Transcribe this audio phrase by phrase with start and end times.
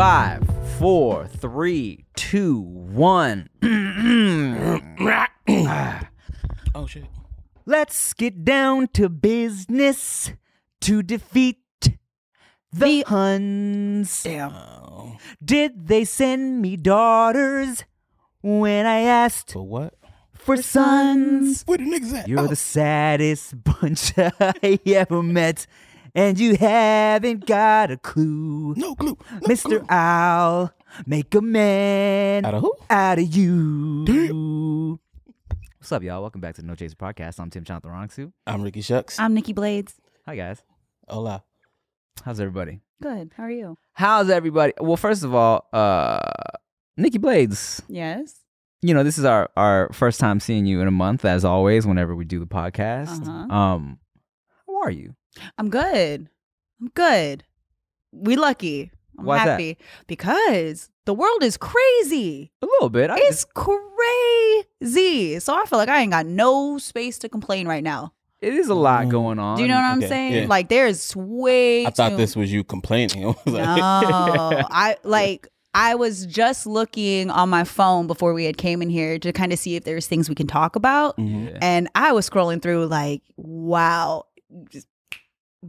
[0.00, 0.48] Five,
[0.78, 3.50] four, three, two, one.
[6.74, 7.04] Oh shit.
[7.66, 10.32] Let's get down to business
[10.80, 11.58] to defeat
[12.72, 14.22] the Huns.
[14.22, 14.52] Damn.
[14.54, 15.18] Oh.
[15.44, 17.84] Did they send me daughters
[18.40, 19.92] when I asked For what?
[20.32, 21.62] for sons?
[21.66, 22.26] Where the niggas at?
[22.26, 22.46] You're Oh.
[22.46, 25.66] the saddest bunch I ever met,
[26.14, 28.74] and you haven't got a clue.
[28.76, 29.16] no clue.
[29.32, 29.62] No Mr.
[29.64, 29.86] clue.
[29.88, 30.72] I'll
[31.06, 32.74] make a man Out of who?
[32.88, 34.98] out of you.
[35.78, 36.20] What's up, y'all?
[36.20, 37.40] Welcome back to the No Chaser Podcast.
[37.40, 38.32] I'm Tim Chantarangsu.
[38.46, 39.18] I'm Ricky Shucks.
[39.18, 39.94] I'm Nikki Blades.
[40.26, 40.62] Hi, guys.
[41.08, 41.42] Hola.
[42.24, 42.80] How's everybody?
[43.02, 43.32] Good.
[43.36, 43.78] How are you?
[43.94, 44.74] How's everybody?
[44.78, 46.20] Well, first of all, uh,
[46.98, 48.34] Nikki Blades, Yes.
[48.82, 51.86] you know, this is our, our first time seeing you in a month, as always,
[51.86, 53.26] whenever we do the podcast.
[53.26, 53.54] Uh-huh.
[53.54, 53.98] Um,
[54.66, 55.14] how are you?
[55.58, 56.28] I'm good.
[56.80, 57.44] I'm good.
[58.12, 58.90] We lucky.
[59.18, 59.50] I'm Why's that?
[59.52, 62.50] happy because the world is crazy.
[62.62, 63.10] A little bit.
[63.10, 63.44] I It's
[64.80, 65.38] crazy.
[65.40, 68.12] So I feel like I ain't got no space to complain right now.
[68.40, 69.10] it is a lot Mm.
[69.10, 69.56] going on.
[69.56, 70.32] Do you know what I'm okay, saying?
[70.34, 70.46] yeah.
[70.48, 71.84] Like there's way.
[71.84, 73.24] I thought too- this was you complaining.
[73.26, 75.48] I was No, like, I like.
[75.74, 79.52] I was just looking on my phone before we had came in here to kind
[79.52, 81.50] of see if there's things we can talk about, Mhm.
[81.52, 81.58] Yeah.
[81.62, 84.24] and I was scrolling through like, wow,
[84.70, 84.88] just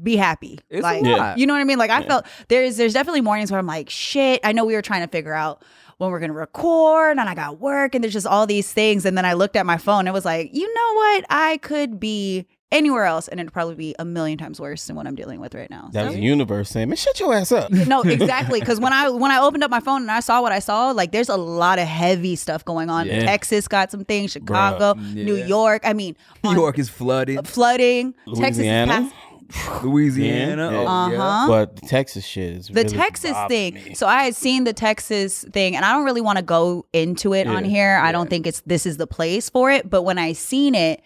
[0.01, 0.59] be happy.
[0.69, 1.37] It's like, a lot.
[1.37, 1.77] you know what I mean?
[1.77, 2.07] Like I Yeah.
[2.07, 4.39] felt there's there's definitely mornings where I'm like, shit.
[4.43, 5.63] I know we were trying to figure out
[5.97, 9.05] when we're gonna record, and I got work, and there's just all these things.
[9.05, 9.99] And then I looked at my phone.
[9.99, 11.25] And it was like, you know what?
[11.29, 15.05] I could be anywhere else, and it'd probably be a million times worse than what
[15.05, 15.89] I'm dealing with right now.
[15.91, 18.59] that So- was the universe saying, "Man, shut your ass up." no, exactly.
[18.61, 20.91] Because when I when I opened up my phone and I saw what I saw,
[20.91, 23.07] like there's a lot of heavy stuff going on.
[23.07, 23.25] Yeah.
[23.25, 25.45] Texas got some things, Chicago, New Yeah.
[25.47, 25.81] York.
[25.83, 26.15] I mean,
[26.45, 27.45] New on- York is flooded.
[27.45, 28.15] flooding.
[28.25, 28.41] Louisiana?
[28.41, 29.30] Texas is past,
[29.83, 30.71] Louisiana.
[30.71, 30.77] Yeah.
[30.79, 31.47] Oh, Uh-huh.
[31.47, 32.83] But the Texas shit is really.
[32.83, 33.73] the really Texas thing.
[33.75, 33.93] me.
[33.95, 37.33] So I had seen the Texas thing, and I don't really want to go into
[37.33, 37.69] it on Yeah.
[37.71, 37.99] here.
[38.03, 39.89] I don't think it's this is the place for it.
[39.89, 41.01] But when I seen it,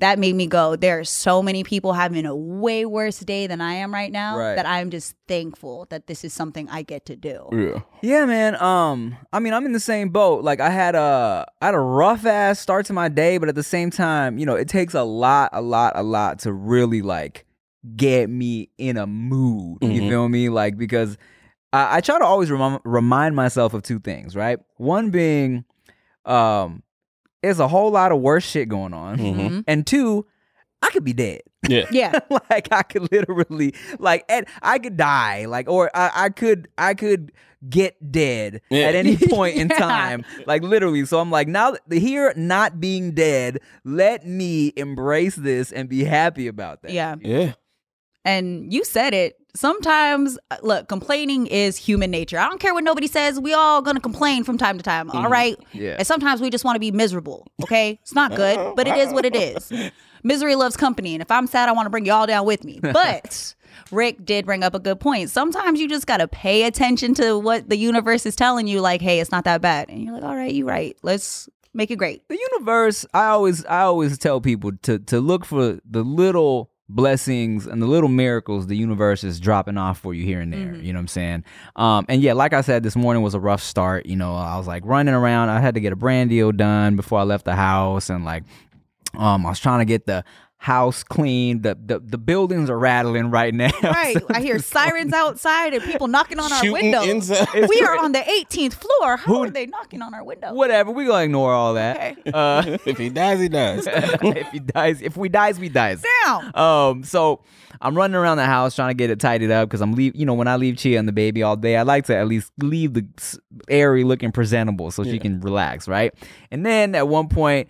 [0.00, 0.74] that made me go.
[0.74, 4.36] There are so many people having a way worse day than I am right now.
[4.36, 4.56] Right.
[4.56, 7.48] That I'm just thankful that this is something I get to do.
[7.52, 7.80] Yeah.
[8.02, 8.60] Yeah, man.
[8.60, 10.42] Um, I mean, I'm in the same boat.
[10.42, 13.54] Like, I had a, I had a rough ass start to my day, but at
[13.54, 17.00] the same time, you know, it takes a lot, a lot, a lot to really
[17.00, 17.46] like
[17.96, 19.78] get me in a mood.
[19.82, 20.08] You Mhm.
[20.08, 20.48] feel me?
[20.48, 21.16] Like, because
[21.72, 24.58] I, I try to always remind remind myself of two things, right?
[24.76, 25.64] One being,
[26.24, 26.82] um,
[27.42, 29.64] there's a whole lot of worse shit going on, Mhm.
[29.66, 30.26] and two,
[30.80, 31.40] I could be dead.
[31.68, 31.86] Yeah.
[31.90, 32.18] Yeah.
[32.50, 36.92] like I could literally like and I could die like or I, I could I
[36.92, 37.32] could
[37.66, 38.88] get dead Yeah.
[38.88, 43.60] at any point in time like literally so I'm like now here not being dead
[43.82, 47.14] let me embrace this and be happy about that Yeah.
[47.22, 47.54] Yeah.
[48.24, 49.36] And you said it.
[49.56, 52.38] Sometimes, uh, look, complaining is human nature.
[52.38, 53.38] I don't care what nobody says.
[53.38, 55.10] We all gonna complain from time to time.
[55.10, 55.56] all right.
[55.72, 55.96] Yeah.
[55.98, 57.46] And sometimes we just want to be miserable.
[57.62, 57.98] Okay.
[58.02, 59.72] It's not good, but it is what it is.
[60.22, 61.14] Misery loves company.
[61.14, 62.80] And if I'm sad, I want to bring y'all down with me.
[62.92, 63.54] But
[63.90, 65.30] Rick did bring up a good point.
[65.30, 69.20] Sometimes you just gotta pay attention to what the universe is telling you, like, hey,
[69.20, 69.88] it's not that bad.
[69.88, 70.96] And you're like, all right, you're right.
[71.02, 72.22] Let's make it great.
[72.28, 77.66] the universe i always i always tell people to to look for the little blessings
[77.66, 80.74] and the little miracles the universe is dropping off for you here and there.
[80.76, 81.44] You know what I'm saying?
[81.76, 84.06] Um, and yeah, like I said, this morning was a rough start.
[84.06, 85.48] You know, I was like running around.
[85.48, 88.44] I had to get a brand deal done before I left the house, and like,
[89.14, 90.24] um, I was trying to get the
[90.64, 91.60] house clean.
[91.60, 93.70] The the, the buildings are rattling right now.
[93.84, 94.16] Right.
[94.30, 97.06] I hear sirens outside and people knocking on our Shooting windows.
[97.30, 97.68] inside.
[97.68, 99.18] We are on the 18th floor.
[99.18, 100.54] How Who- are they knocking on our window?
[100.54, 101.96] Whatever, We're gonna ignore all that.
[102.18, 102.30] Okay.
[102.32, 103.86] Uh, if he dies, he dies.
[103.86, 106.02] if he dies, if we dies, we dies.
[106.24, 106.50] Down.
[106.58, 107.42] Um, so
[107.80, 110.16] I'm running around the house trying to get it tidied up because I'm leave.
[110.16, 112.26] You know, when I leave Chia and the baby all day, I like to at
[112.26, 113.06] least leave the
[113.68, 116.14] airy looking presentable so she can relax, right?
[116.50, 117.68] And then at one point.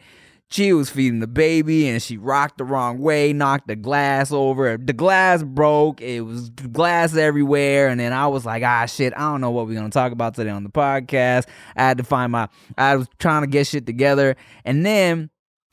[0.54, 4.76] Chia was feeding the baby and she rocked the wrong way, knocked the glass over.
[4.76, 6.00] The glass broke.
[6.00, 7.88] It was glass everywhere.
[7.88, 10.12] And then I was like, ah, shit, I don't know what we're going to talk
[10.12, 11.48] about today on the podcast.
[11.74, 12.48] I had to find my,
[12.78, 14.36] I was trying to get shit together.
[14.64, 15.28] And then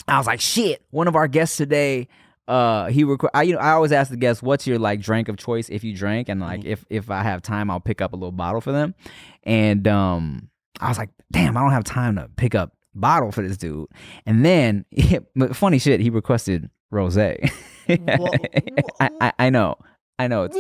[0.07, 2.07] I was like, shit, one of our guests today,
[2.47, 5.29] uh, he requ- I, you know, I always ask the guests, what's your like drink
[5.29, 6.27] of choice if you drink?
[6.27, 8.95] And like, if, if I have time, I'll pick up a little bottle for them.
[9.43, 10.49] And, um,
[10.79, 13.87] I was like, damn, I don't have time to pick up bottle for this dude.
[14.25, 14.85] And then,
[15.35, 17.17] but funny shit, he requested rose.
[17.17, 17.37] I,
[18.99, 19.75] I, I know,
[20.19, 20.43] I know.
[20.43, 20.57] It's,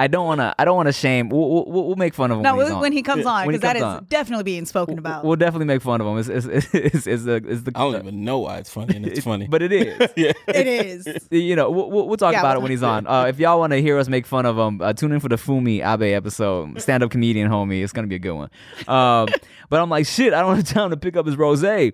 [0.00, 0.54] I don't want to.
[0.58, 1.28] I don't want to shame.
[1.28, 2.42] We'll, we'll, we'll make fun of him.
[2.42, 4.06] No, when, when, when he comes on, because that is on.
[4.08, 5.24] definitely being spoken about.
[5.26, 6.16] We'll definitely make fun of him.
[6.18, 7.72] It's, it's, it's, it's, the, it's the.
[7.74, 9.46] I don't even know why it's funny, and it's funny.
[9.46, 10.10] but it is.
[10.16, 10.32] yeah.
[10.48, 11.28] it is.
[11.30, 13.06] you know, we'll, we'll we'll talk Yeah, about we'll- it when he's on.
[13.06, 15.28] Uh, if y'all want to hear us make fun of him, uh, tune in for
[15.28, 17.82] the Fumi Abe episode, stand up comedian homie.
[17.84, 18.50] It's gonna be a good one.
[18.88, 19.28] Um,
[19.68, 21.62] but I'm like, shit, I don't have time to pick up his rose.
[21.62, 21.92] And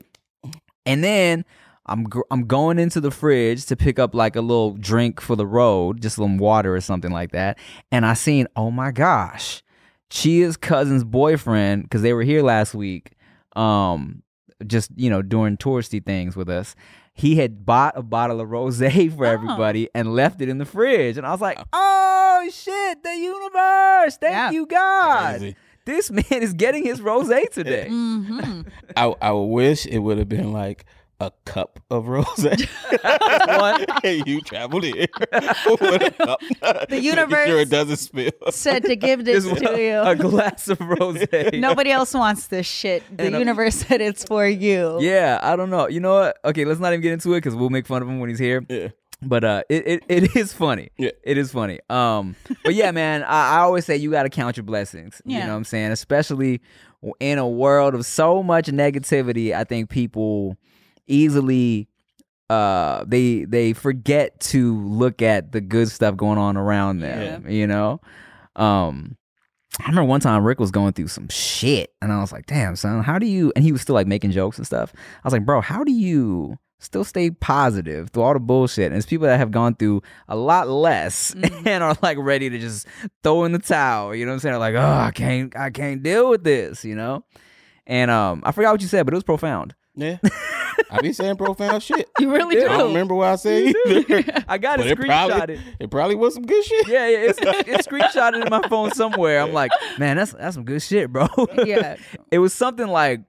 [1.03, 1.45] then
[1.87, 5.37] I'm gr- I'm going into the fridge to pick up like a little drink for
[5.37, 7.59] the road, just some water or something like that.
[7.93, 9.63] And I seen, oh my gosh,
[10.11, 13.13] Chia's cousin's boyfriend, because they were here last week,
[13.55, 14.23] um,
[14.67, 16.75] just you know doing touristy things with us.
[17.15, 21.17] He had bought a bottle of rosé for everybody and left it in the fridge,
[21.17, 24.17] and I was like, "Oh shit, the universe!
[24.19, 24.51] Thank Yeah.
[24.51, 25.39] you, God!
[25.39, 25.57] Crazy.
[25.87, 28.63] This man is getting his rosé today." hmm
[28.97, 30.85] I I wish it would have been like
[31.21, 32.27] a cup of rose.
[33.47, 33.85] One.
[34.27, 36.41] you traveled here with a cup.
[36.91, 38.31] Making universe- sure it doesn't spill.
[38.51, 39.99] Said to give this Just to you.
[40.01, 41.59] a glass of rosé.
[41.59, 43.03] Nobody else wants this shit.
[43.17, 44.99] The And a- universe said it's for you.
[45.01, 45.89] Yeah, I don't know.
[45.89, 46.39] You know what?
[46.45, 48.39] Okay, let's not even get into it because we'll make fun of him when he's
[48.39, 48.65] here.
[48.69, 48.89] Yeah.
[49.23, 50.91] But uh, it, it, it is funny.
[50.99, 51.11] Yeah.
[51.25, 51.81] It is funny.
[51.89, 55.23] Um, but yeah, man, I, I always say you got to count your blessings.
[55.25, 55.39] yeah.
[55.39, 55.91] You know what I'm saying?
[55.93, 56.61] Especially
[57.21, 60.59] in a world of so much negativity, I think people
[61.07, 61.89] easily
[62.49, 67.49] uh they they forget to look at the good stuff going on around them.
[67.51, 68.01] You know,
[68.57, 69.17] um.
[69.79, 72.77] I remember one time Rick was going through some shit, and I was like, "Damn,
[72.77, 74.91] son, how do you?" And he was still like making jokes and stuff.
[74.97, 78.97] I was like, "Bro, how do you still stay positive through all the bullshit?" And
[78.97, 81.35] it's people that have gone through a lot less
[81.67, 82.87] and are like ready to just
[83.23, 84.15] throw in the towel.
[84.15, 84.53] You know what I'm saying?
[84.53, 87.25] They're like, "Oh, I can't, I can't deal with this," you know.
[87.87, 89.75] And um, I forgot what you said, but it was profound.
[89.97, 90.19] Yeah.
[90.91, 92.09] I be saying profound shit.
[92.21, 92.75] You really Yeah.
[92.75, 94.45] I don't remember what I said either.
[94.49, 95.29] I got but it it screenshotted.
[95.31, 96.87] probably, it probably was some good shit.
[96.89, 99.41] Yeah, yeah, it's, it's screenshotted in my phone somewhere.
[99.41, 101.27] I'm like, man, that's that's some good shit, bro.
[101.65, 101.97] Yeah.
[102.31, 103.23] it was something like,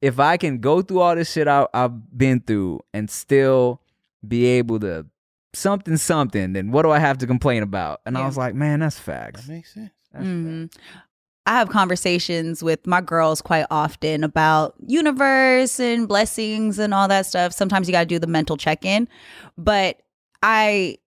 [0.00, 3.82] if I can go through all this shit I, I've been through and still
[4.26, 5.06] be able to
[5.54, 8.00] something something, then what do I have to complain about?
[8.06, 9.46] And I was like, man, that's facts.
[9.46, 9.90] That makes sense.
[10.12, 10.72] That's Mhm.
[11.48, 17.24] I have conversations with my girls quite often about universe and blessings and all that
[17.24, 17.54] stuff.
[17.54, 19.08] Sometimes you got to do the mental check in,
[19.56, 20.02] but
[20.42, 20.98] I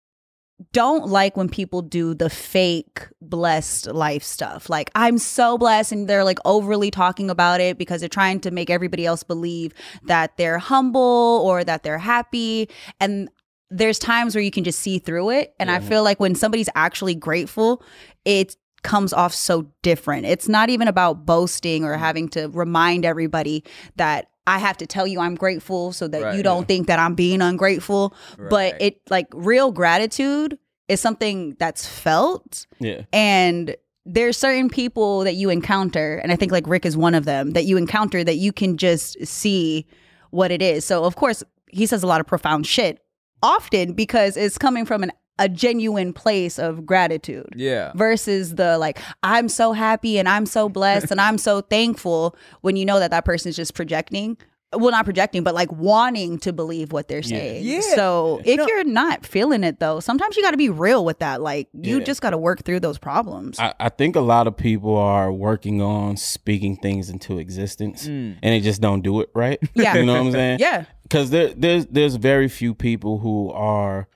[0.74, 4.68] don't like when people do the fake blessed life stuff.
[4.68, 8.50] Like, I'm so blessed, and they're like overly talking about it because they're trying to
[8.50, 12.68] make everybody else believe that they're humble or that they're happy.
[13.00, 13.30] And
[13.70, 15.54] there's times where you can just see through it.
[15.60, 17.84] And I feel like when somebody's actually grateful,
[18.26, 20.26] it comes off so different.
[20.26, 22.00] It's not even about boasting or mm.
[22.00, 23.64] having to remind everybody
[23.96, 27.00] that I have to tell you I'm grateful so that Right, you don't think that
[27.00, 28.16] I'm being ungrateful.
[28.50, 30.58] But it like real gratitude
[30.88, 33.04] is something that's felt Yeah.
[33.14, 37.24] and there's certain people that you encounter and i think like rick is one of
[37.26, 39.86] them that you encounter that you can just see
[40.32, 43.00] what it is so of course he says a lot of profound shit
[43.44, 45.12] often because it's coming from an,
[45.42, 47.92] a genuine place of gratitude Yeah.
[47.96, 52.76] versus the like i'm so happy and i'm so blessed and i'm so thankful when
[52.76, 54.38] you know that that person's just projecting
[54.74, 57.82] well not projecting but like wanting to believe what they're saying Yeah.
[57.82, 58.66] so if No.
[58.68, 61.98] you're not feeling it though sometimes you got to be real with that like you
[61.98, 62.04] Yeah.
[62.06, 65.30] just got to work through those problems I, I think a lot of people are
[65.34, 68.38] working on speaking things into existence Mm.
[68.42, 69.60] and they just don't do it right.
[69.74, 69.96] Yeah.
[69.98, 70.60] you know what I'm saying?
[70.60, 74.08] yeah Because there, there's there's very few people who are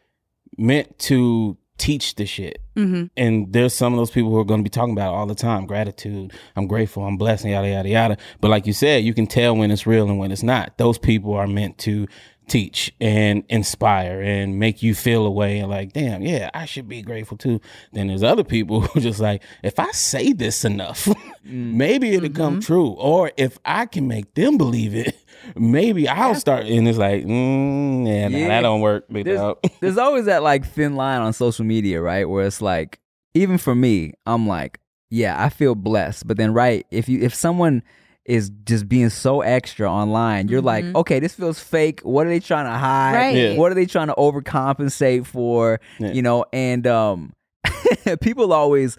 [0.58, 2.62] meant to teach the shit.
[2.76, 3.06] Mm-hmm.
[3.18, 5.26] And there's some of those people who are going to be talking about it all
[5.26, 5.66] the time.
[5.66, 6.34] Gratitude.
[6.56, 7.04] I'm grateful.
[7.04, 7.44] I'm blessed.
[7.44, 8.18] And yada, yada, yada.
[8.42, 10.78] But like you said, you can tell when it's real and when it's not.
[10.78, 12.08] Those people are meant to
[12.48, 16.88] teach and inspire and make you feel a way and like, damn, yeah, I should
[16.88, 17.60] be grateful too.
[17.92, 21.08] Then there's other people who just like, if I say this enough,
[21.44, 22.90] maybe it'll come true.
[22.90, 25.18] Or if I can make them believe it,
[25.56, 26.66] maybe I'll start.
[26.66, 28.48] And it's like, mm, yeah, nah, Yeah.
[28.50, 29.06] that don't work.
[29.12, 29.58] Big There's, dog.
[29.82, 32.28] there's always that like thin line on social media, right?
[32.30, 33.00] Where it's like,
[33.34, 36.28] even for me, I'm like, yeah, I feel blessed.
[36.28, 37.84] But then, right, if you if someone
[38.26, 40.96] is just being so extra online, you're like, Mhm.
[40.96, 42.02] okay, this feels fake.
[42.02, 43.14] What are they trying to hide?
[43.16, 43.36] Right.
[43.36, 43.56] Yeah.
[43.56, 45.80] What are they trying to overcompensate for?
[46.00, 46.12] Yeah.
[46.12, 47.34] You know, and um,
[48.22, 48.98] people always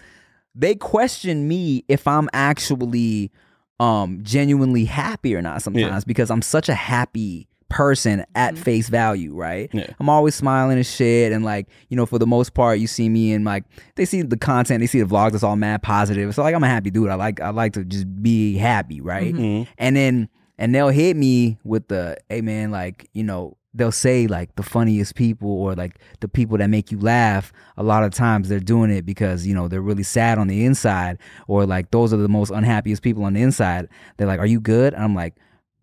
[0.55, 3.31] they question me if I'm actually
[3.81, 8.59] um genuinely happy or not sometimes because I'm such a happy person at Mhm.
[8.59, 9.69] face value, right?
[9.73, 9.89] Yeah.
[9.99, 13.09] I'm always smiling and shit and like, you know, for the most part you see
[13.09, 13.65] me and like
[13.97, 16.35] they see the content, they see the vlogs that's all mad positive.
[16.35, 17.11] So like I'm a happy dude.
[17.11, 19.35] I like I like to just be happy, right?
[19.35, 19.41] Mhm.
[19.41, 19.67] Mhm.
[19.79, 20.29] And then
[20.59, 24.63] and they'll hit me with the, hey man, like, you know, they'll say like the
[24.63, 27.53] funniest people or like the people that make you laugh.
[27.77, 30.65] A lot of times they're doing it because, you know, they're really sad on the
[30.65, 33.89] inside or like those are the most unhappiest people on the inside.
[34.17, 34.95] They're like, Are you good?
[34.95, 35.35] And I'm like,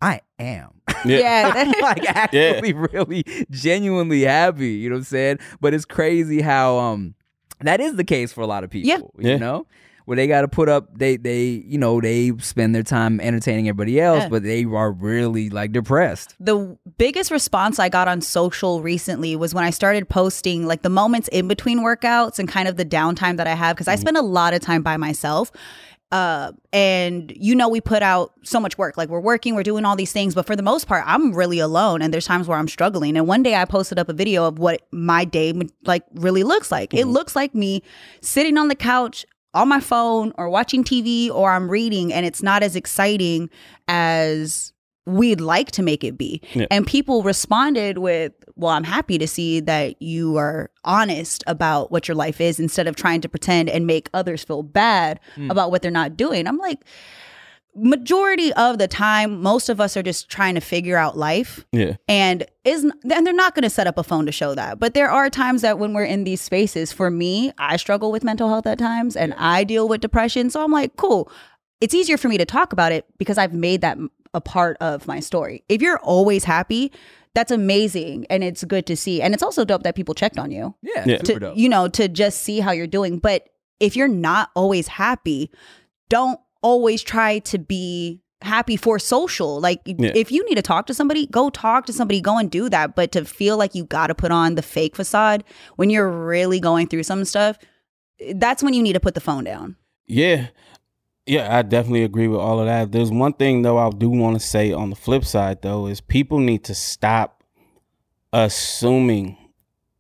[0.02, 0.70] I am.
[1.06, 1.18] Yeah.
[1.18, 1.54] Yeah.
[1.56, 4.70] I'm like actually really genuinely happy.
[4.72, 5.40] You know what I'm saying?
[5.62, 7.16] But it's crazy how um
[7.60, 8.90] that is the case for a lot of people.
[8.90, 8.98] Yeah.
[9.24, 9.38] You Yeah.
[9.38, 9.68] know?
[10.06, 14.00] Where they gotta put up they they you know, they spend their time entertaining everybody
[14.02, 14.30] else, Yeah.
[14.30, 16.36] but they are really like depressed.
[16.40, 20.90] the biggest response I got on social recently was when I started posting like the
[20.90, 24.18] moments in between workouts and kind of the downtime that I have because I spend
[24.18, 25.52] a lot of time by myself.
[26.12, 28.98] Uh, and you know, we put out so much work.
[28.98, 31.58] Like we're working, we're doing all these things, but for the most part, I'm really
[31.58, 32.04] alone.
[32.04, 33.18] And there's times where I'm struggling.
[33.18, 35.54] And one day I posted up a video of what my day
[35.86, 36.94] like really looks like.
[36.94, 37.82] It looks like me
[38.22, 42.42] sitting on the couch on my phone or watching TV or I'm reading, and it's
[42.44, 43.50] not as exciting
[43.88, 44.74] as
[45.06, 46.42] we'd like to make it be.
[46.54, 46.66] Yeah.
[46.72, 52.08] And people responded with, Well, I'm happy to see that you are honest about what
[52.08, 55.52] your life is instead of trying to pretend and make others feel bad Mm.
[55.52, 56.48] about what they're not doing.
[56.48, 56.80] I'm like,
[57.76, 61.66] majority of the time, most of us are just trying to figure out life.
[61.72, 61.96] Yeah.
[62.08, 64.80] and is and they're not going to set up a phone to show that.
[64.80, 68.24] But there are times that when we're in these spaces for me i struggle with
[68.24, 70.50] mental health at times and i deal with depression.
[70.50, 71.32] So i'm like cool.
[71.82, 73.98] It's easier for me to talk about it because i've made that
[74.34, 75.64] a part of my story.
[75.70, 76.92] If you're always happy
[77.36, 79.20] that's amazing and it's good to see.
[79.20, 80.76] And it's also dope that people checked on you.
[80.84, 81.18] Yeah, Yeah.
[81.18, 81.58] super to dope.
[81.58, 83.18] you know to just see how you're doing.
[83.18, 83.50] But
[83.80, 85.50] if you're not always happy
[86.10, 90.12] don't always try to be happy for social like Yeah.
[90.16, 92.94] if you need to talk to somebody go talk to somebody go and do that
[92.94, 95.46] but to feel like you got to put on the fake facade
[95.78, 97.58] when you're really going through some stuff
[98.36, 99.76] that's when you need to put the phone down
[100.08, 100.48] Yeah.
[101.26, 102.92] Yeah, I definitely agree with all of that.
[102.92, 106.02] There's one thing though I do want to say on the flip side though is
[106.02, 107.44] people need to stop
[108.34, 109.38] assuming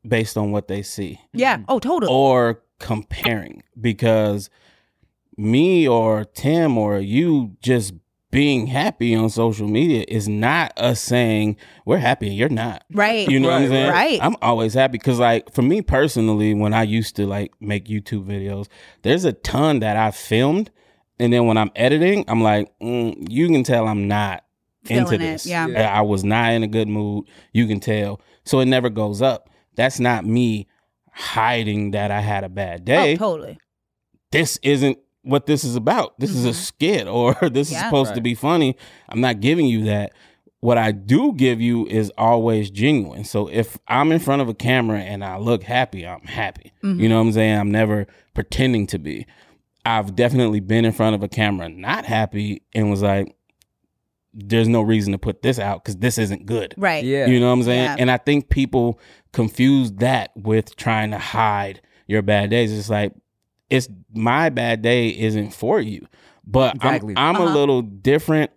[0.05, 4.49] based on what they see yeah oh totally or comparing because
[5.37, 7.93] me or Tim or you just
[8.31, 12.83] being happy on social media is not us saying we're happy and you're not.
[12.91, 13.91] right You know what I'm saying?
[13.91, 14.19] right.
[14.23, 18.25] I'm always happy because, like, for me personally, when I used to like make YouTube
[18.25, 18.67] videos,
[19.03, 20.71] there's a ton that I filmed,
[21.19, 24.43] and then when I'm editing, I'm like, mm, you can tell I'm not
[24.89, 25.45] into Feeling it, this.
[25.45, 25.67] yeah.
[25.67, 27.25] I I was not in a good mood.
[27.53, 29.47] You can tell, so it never goes up.
[29.75, 30.67] That's not me
[31.11, 33.13] hiding that I had a bad day.
[33.13, 33.59] oh totally
[34.31, 36.19] This isn't what this is about.
[36.19, 36.53] This is a Mhm.
[36.55, 37.85] skit, or this is Yeah.
[37.85, 38.75] supposed to be funny.
[39.09, 40.13] I'm not giving you that
[40.59, 43.23] what I do give you is always genuine.
[43.25, 46.71] So if I'm in front of a camera and I look happy, I'm happy.
[46.83, 46.99] Mhm.
[47.01, 47.57] You know what I'm saying?
[47.57, 49.25] I'm never pretending to be.
[49.85, 53.35] I've definitely been in front of a camera not happy and was like,
[54.33, 56.73] there's no reason to put this out because this isn't good.
[56.77, 57.27] right Yeah.
[57.27, 57.83] You know what I'm saying?
[57.83, 57.95] Yeah.
[57.99, 58.99] And I think people
[59.31, 62.71] confuse that with trying to hide your bad days.
[62.77, 63.13] It's like
[63.73, 66.05] it's my bad day isn't for you.
[66.45, 67.13] But Exactly.
[67.17, 67.53] I'm, I'm Uh-huh.
[67.53, 68.51] a little different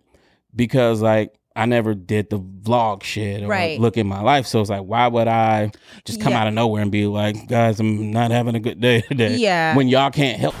[0.55, 3.79] because like I never did the vlog shit or Right.
[3.79, 4.45] look at my life.
[4.45, 5.71] So it's like, why would I
[6.05, 6.41] just come Yeah.
[6.41, 9.37] out of nowhere and be like, guys, I'm not having a good day today.
[9.37, 9.75] Yeah.
[9.75, 10.53] When y'all can't help.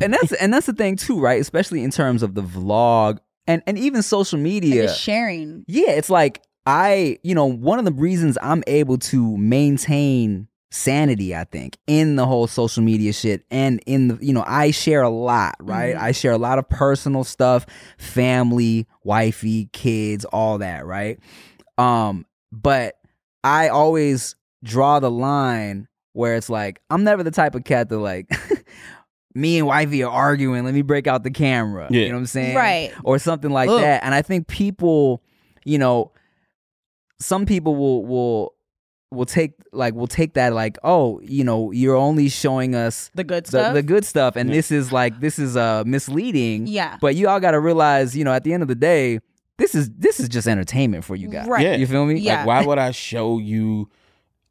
[0.00, 1.40] and that's and that's the thing too, right?
[1.40, 4.82] Especially in terms of the vlog and and even social media.
[4.82, 9.36] just sharing yeah, it's like I, you know, one of the reasons I'm able to
[9.38, 14.44] maintain sanity, I think, in the whole social media shit and in the, you know,
[14.46, 15.94] I share a lot, right?
[15.94, 16.00] Mhm.
[16.00, 17.66] I share a lot of personal stuff,
[17.98, 21.18] family, wifey, kids, all that, right?
[21.78, 22.96] Um, but
[23.44, 27.98] I always draw the line where it's like I'm never the type of cat that
[27.98, 28.28] like
[29.34, 30.64] me and wifey are arguing.
[30.64, 31.88] Let me break out the camera.
[31.90, 32.02] Yeah.
[32.02, 32.56] You know what I'm saying?
[32.56, 32.92] Right.
[33.04, 33.80] Or something like Ugh.
[33.80, 34.02] that.
[34.02, 35.22] And I think people,
[35.64, 36.12] you know,
[37.20, 38.54] some people will will
[39.12, 43.22] will take like we'll take that like oh you know you're only showing us The
[43.24, 43.74] good the, stuff.
[43.74, 44.56] the good stuff and Yeah.
[44.56, 46.98] this is like this is uh misleading yeah.
[47.00, 49.20] but you all got to realize you know at the end of the day
[49.58, 51.62] this is this is just entertainment for you guys Right.
[51.64, 51.76] Yeah.
[51.76, 52.38] you feel me Yeah.
[52.38, 53.88] Like, why would I show you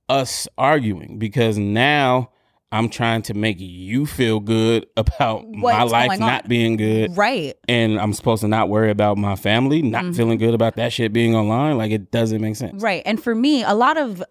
[0.09, 1.19] us arguing?
[1.19, 2.29] Because now
[2.71, 7.15] I'm trying to make you feel good about my What's life going not being good.
[7.15, 7.55] Right.
[7.69, 10.15] And I'm supposed to not worry about my family not Mhm.
[10.15, 11.77] feeling good about that shit being online.
[11.77, 12.81] Like, it doesn't make sense.
[12.81, 13.01] Right.
[13.05, 14.21] And for me, a lot of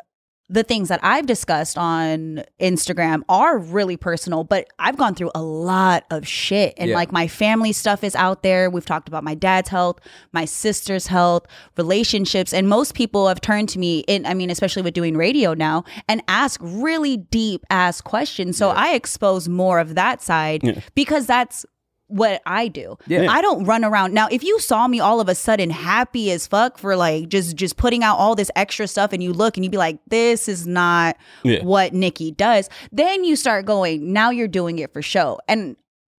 [0.50, 5.40] the things that I've discussed on Instagram are really personal, but I've gone through a
[5.42, 6.74] lot of shit.
[6.76, 6.96] And Yeah.
[6.96, 8.68] like my family stuff is out there.
[8.68, 10.00] We've talked about my dad's health,
[10.32, 11.46] my sister's health,
[11.78, 12.52] relationships.
[12.52, 15.84] And most people have turned to me, in, I mean, especially with doing radio now,
[16.08, 18.56] and ask really deep ass questions.
[18.58, 20.80] So I expose more of that side Yeah.
[20.94, 21.64] because that's
[22.08, 22.96] what I do.
[23.06, 23.26] Yeah.
[23.30, 24.12] I don't run around.
[24.12, 27.56] Now, if you saw me all of a sudden happy as fuck for like just
[27.56, 30.49] just putting out all this extra stuff and you look and you'd be like, this
[30.49, 31.62] is not Yeah.
[31.64, 35.40] what Nikki does, then you start going, now you're doing it for show.
[35.49, 35.76] And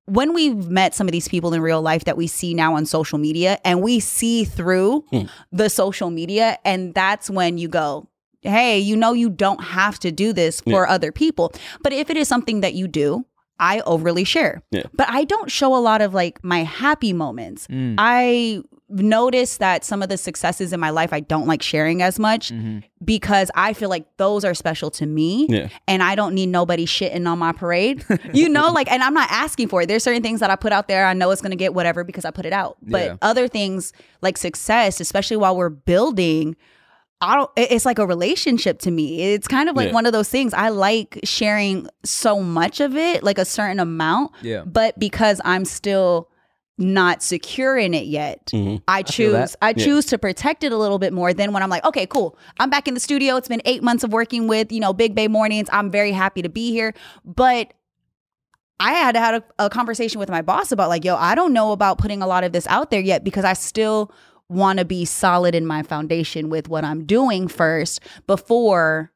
[0.08, 2.86] when we've met some of these people in real life that we see now on
[2.86, 5.24] social media and we see through Hmm.
[5.52, 8.08] the social media, and that's when you go,
[8.42, 11.52] hey, you know, you don't have to do this for other people.
[11.82, 13.26] But if it is something that you do,
[13.60, 14.62] I overly share.
[14.72, 14.84] Yeah.
[14.94, 17.68] But I don't show a lot of like my happy moments.
[17.68, 17.96] Mm.
[17.98, 22.20] I noticed that some of the successes in my life I don't like sharing as
[22.20, 22.84] much Mhm.
[23.04, 25.70] because I feel like those are special to me Yeah.
[25.88, 28.06] and I don't need nobody shitting on my parade.
[28.34, 29.88] you know, like, and I'm not asking for it.
[29.88, 31.08] There's certain things that I put out there.
[31.08, 32.78] I know it's going to get whatever because I put it out.
[32.84, 33.16] But Yeah.
[33.24, 36.56] other things like success, especially while we're building,
[37.22, 39.22] I don't, it's like a relationship to me.
[39.34, 39.94] It's kind of like Yeah.
[39.94, 40.54] one of those things.
[40.54, 45.66] I like sharing so much of it, like a certain amount, yeah but because I'm
[45.66, 46.30] still
[46.78, 48.82] not secure in it yet, Mhm.
[48.86, 49.86] I choose I, Yeah.
[49.86, 52.38] choose to protect it a little bit more than when I'm like, okay, cool.
[52.60, 53.38] I'm back in the studio.
[53.38, 55.70] It's been eight months of working with, you know, Big Bay Mornings.
[55.72, 56.94] I'm very happy to be here.
[57.24, 57.72] But
[58.78, 61.54] I had to have a, a conversation with my boss about like, yo, I don't
[61.54, 64.12] know about putting a lot of this out there yet because I still
[64.50, 69.12] want to be solid in my foundation with what I'm doing first before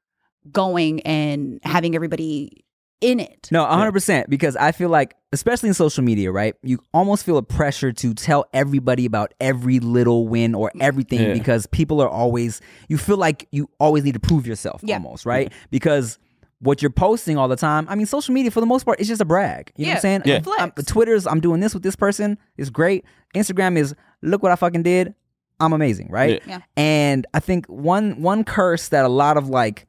[0.51, 2.65] going and having everybody
[3.01, 3.47] in it.
[3.51, 6.55] No, 100% because I feel like especially in social media, right?
[6.63, 10.81] You almost feel a pressure to tell everybody about every little win or mm.
[10.81, 11.33] everything Yeah.
[11.33, 14.95] because people are always you feel like you always need to prove yourself Yeah.
[14.95, 15.51] almost, right?
[15.69, 16.17] Because
[16.61, 19.07] what you're posting all the time, I mean social media for the most part is
[19.07, 19.71] just a brag.
[19.77, 20.21] You know what I'm saying?
[20.25, 20.33] Yeah.
[20.35, 20.59] I'm- Flex.
[20.61, 23.05] I'm- Twitter's I'm doing this with this person is great.
[23.35, 25.13] Instagram is look what I fucking did.
[25.61, 26.41] I'm amazing, right?
[26.45, 26.57] Yeah.
[26.57, 26.59] Yeah.
[26.77, 29.85] And I think one one curse that a lot of like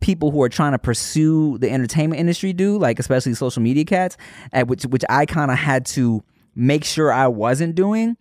[0.00, 4.16] people who are trying to pursue the entertainment industry do, like especially social media cats,
[4.52, 6.22] at which which I kind of had to
[6.54, 8.16] make sure I wasn't doing,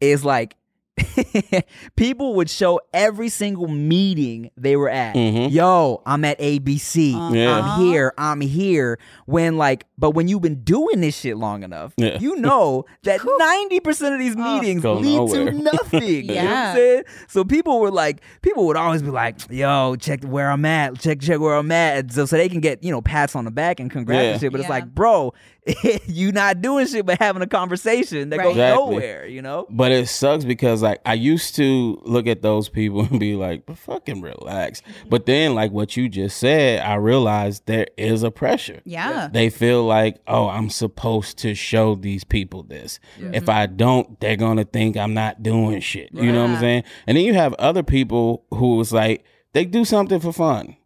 [0.00, 0.56] is like
[1.96, 5.14] people would show every single meeting they were at.
[5.14, 5.50] Mhm.
[5.50, 7.12] Yo, I'm at ABC.
[7.34, 7.60] Yeah.
[7.60, 8.12] I'm here.
[8.18, 8.98] I'm here.
[9.26, 12.18] When like, but when you've been doing this shit long enough, Yeah.
[12.18, 15.44] you know that ninety percent of these meetings Go lead nowhere.
[15.46, 16.02] to nothing.
[16.02, 16.68] You know what Yeah.
[16.70, 17.02] I'm saying?
[17.28, 20.98] So people were like, people would always be like, "Yo, check where I'm at.
[21.00, 23.50] Check check where I'm at," so so they can get you know pats on the
[23.50, 24.30] back and congrats Yeah.
[24.32, 24.52] and shit.
[24.52, 25.32] But it's like, bro,
[26.06, 28.44] you not doing shit but having a conversation that Right.
[28.44, 28.90] goes Exactly.
[28.96, 29.26] nowhere.
[29.26, 29.66] You know?
[29.70, 33.66] But it sucks because like I used to look at those people and be like,
[33.66, 34.80] but fucking relax.
[34.80, 35.08] Mm-hmm.
[35.08, 38.80] But then like what you just said, I realized there is a pressure.
[38.84, 39.28] Yeah.
[39.32, 42.98] They feel like, oh, I'm supposed to show these people this.
[43.18, 46.10] If I don't, they're gonna think I'm not doing shit.
[46.12, 46.84] You know what I'm saying?
[47.06, 50.76] And then you have other people who was like, they do something for fun.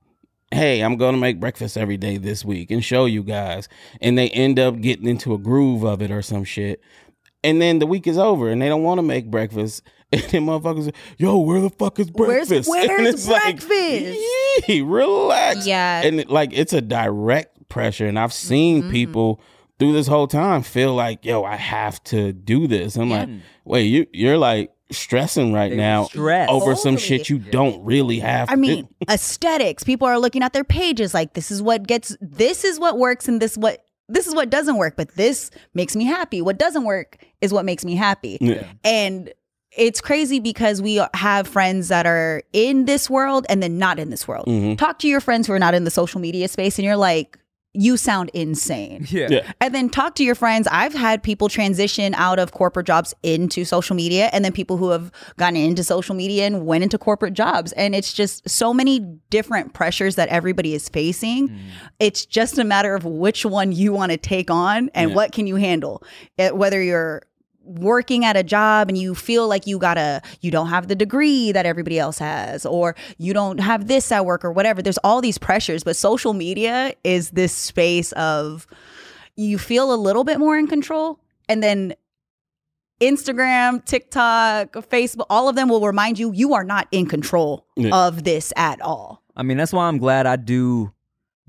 [0.53, 3.69] Hey, I'm gonna make breakfast every day this week and show you guys.
[4.01, 6.81] And they end up getting into a groove of it or some shit.
[7.45, 9.83] And then the week is over and they don't want to make breakfast.
[10.13, 12.69] And then motherfuckers, yo, where the fuck is Where's- breakfast?
[12.69, 13.67] where's and it's breakfast?
[13.71, 15.67] Like, yee, relax.
[15.67, 16.03] Yeah.
[16.03, 18.07] And it, like it's a direct pressure.
[18.07, 18.91] And I've seen Mm-hmm.
[18.91, 19.41] people
[19.79, 22.97] through this whole time feel like, yo, I have to do this.
[22.97, 23.29] I'm like,
[23.65, 26.49] wait, you you're like stressing right They now stress.
[26.51, 28.89] over some shit you don't really have I to mean, do.
[29.11, 29.85] aesthetics.
[29.85, 33.29] People are looking at their pages like this is what gets this is what works
[33.29, 36.43] and this what this is what doesn't work, but this makes me happy.
[36.43, 38.37] What doesn't work is what makes me happy.
[38.41, 38.65] Yeah.
[38.85, 39.33] And
[39.75, 44.11] it's crazy because we have friends that are in this world and then not in
[44.11, 44.47] this world.
[44.47, 44.77] Mhm.
[44.77, 47.39] Talk to your friends who are not in the social media space and you're like,
[47.75, 49.07] you sound insane.
[49.09, 49.29] Yeah.
[49.31, 49.53] Yeah.
[49.61, 50.69] And then talk to your friends.
[50.71, 54.91] I've had people transition out of corporate jobs into social media, and then people who
[54.91, 57.73] have gotten into social media and went into corporate jobs.
[57.73, 61.49] And it's just so many different pressures that everybody is facing.
[61.49, 61.59] Mm.
[61.99, 65.17] It's just a matter of which one you want to take on and Yeah.
[65.17, 66.03] what can you handle.
[66.39, 67.23] Eh, whether you're
[67.65, 71.53] working at a job and you feel like you gotta you don't have the degree
[71.53, 75.21] that everybody else has or you don't have this at work or whatever there's all
[75.21, 78.67] these pressures but social media is this space of
[79.37, 81.95] you feel a little bit more in control and then
[83.01, 88.07] instagram tiktok facebook all of them will remind you you are not in control Yeah.
[88.07, 90.93] of this at all I mean, that's why I'm glad I do.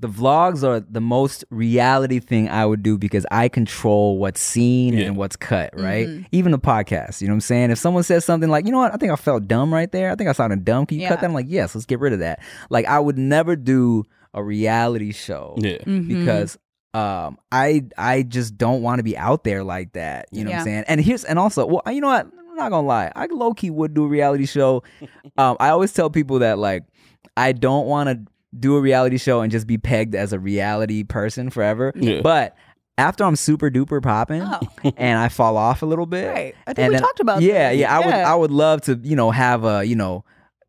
[0.00, 4.94] The vlogs are the most reality thing I would do because I control what's seen
[4.94, 5.06] Yeah.
[5.06, 6.08] and what's cut, right?
[6.08, 6.22] Mm-hmm.
[6.32, 7.70] Even the podcast, you know what I'm saying?
[7.70, 10.10] If someone says something like, you know what, I think I felt dumb right there.
[10.10, 10.84] I think I sounded dumb.
[10.86, 11.10] Can you Yeah.
[11.10, 11.26] cut that?
[11.26, 12.40] I'm like, yes, let's get rid of that.
[12.70, 14.02] Like, I would never do
[14.34, 15.78] a reality show Yeah.
[15.78, 16.08] Mm-hmm.
[16.08, 16.58] because
[16.92, 20.26] um I I just don't want to be out there like that.
[20.32, 20.84] You know what I'm saying?
[20.88, 22.26] And here's and also, well, you know what?
[22.50, 23.12] I'm not gonna lie.
[23.14, 24.82] I low key would do a reality show.
[25.38, 26.82] um, I always tell people that like
[27.36, 31.02] I don't want to do a reality show and just be pegged as a reality
[31.04, 31.92] person forever.
[31.96, 32.20] Yeah.
[32.22, 32.56] But
[32.96, 34.60] after I'm super duper popping Oh.
[34.96, 36.54] and I fall off a little bit, Right.
[36.66, 37.76] I think and we then- talked about yeah, that.
[37.76, 37.96] yeah.
[37.96, 40.24] I would I would love to you know have a you know.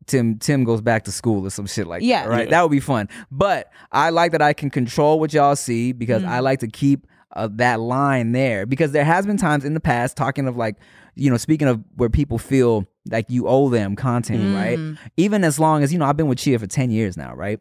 [0.06, 2.22] Tim Tim goes back to school or some shit like Yeah.
[2.22, 2.44] that, right?
[2.44, 2.50] Yeah.
[2.50, 3.08] That would be fun.
[3.32, 6.28] But I like that I can control what y'all see because Mm.
[6.28, 9.80] I like to keep uh, that line there because there has been times in the
[9.80, 10.76] past talking of like
[11.16, 14.54] you know speaking of where people feel like you owe them content, Mm.
[14.54, 14.98] right?
[15.16, 17.58] Even as long as you know I've been with Chia for 10 years now, right?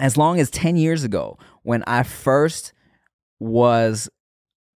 [0.00, 2.72] As long as 10 years ago when I first
[3.38, 4.08] was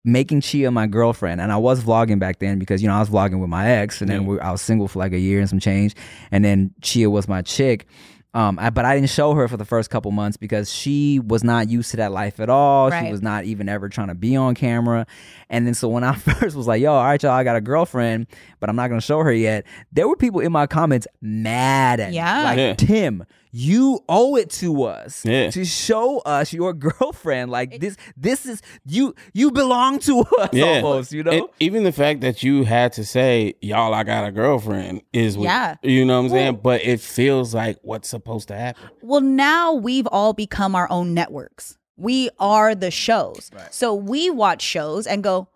[0.04, 3.08] making Chia my girlfriend, and I was vlogging back then because you know I was
[3.08, 5.48] vlogging with my ex, and then we, I was single for like a year and
[5.48, 5.94] some change,
[6.30, 7.86] and then Chia was my chick.
[8.34, 11.44] Um, I, but I didn't show her for the first couple months because she was
[11.44, 12.90] not used to that life at all.
[12.90, 15.06] She was not even ever trying to be on camera.
[15.50, 17.60] And then so when I first was like, "Yo, all right, y'all, I got a
[17.60, 18.26] girlfriend,
[18.58, 22.10] but I'm not gonna show her yet," there were people in my comments mad at
[22.10, 22.42] me, Yeah.
[22.42, 22.74] like Yeah.
[22.74, 23.24] Tim.
[23.54, 25.50] You owe it to us Yeah.
[25.50, 27.50] to show us your girlfriend.
[27.50, 29.14] Like this, this is you.
[29.34, 30.80] You belong to us Yeah.
[30.82, 31.12] almost.
[31.12, 31.30] You know.
[31.30, 35.36] And even the fact that you had to say, "Y'all, I got a girlfriend," is
[35.36, 35.74] what, Yeah.
[35.82, 36.60] you know what I'm saying.
[36.62, 38.88] But it feels like what's supposed to happen.
[39.02, 41.76] Well, now we've all become our own networks.
[41.98, 43.50] We are the shows.
[43.70, 45.48] So we watch shows and go,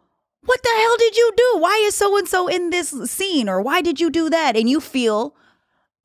[0.45, 1.59] what the hell did you do?
[1.61, 3.49] Why is so and so in this scene?
[3.49, 4.55] Or why did you do that?
[4.57, 5.35] And you feel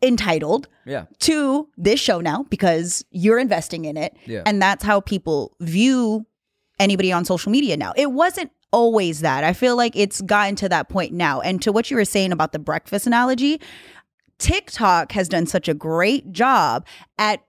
[0.02, 1.06] entitled yeah.
[1.20, 4.16] to this show now because you're investing in it.
[4.26, 4.44] Yeah.
[4.46, 6.26] And that's how people view
[6.80, 7.94] anybody on social media now.
[7.96, 9.44] It wasn't always that.
[9.44, 11.42] I feel like it's gotten to that point now.
[11.42, 13.62] And to what you were saying about the breakfast analogy,
[14.40, 16.86] TikTok has done such a great job
[17.18, 17.44] at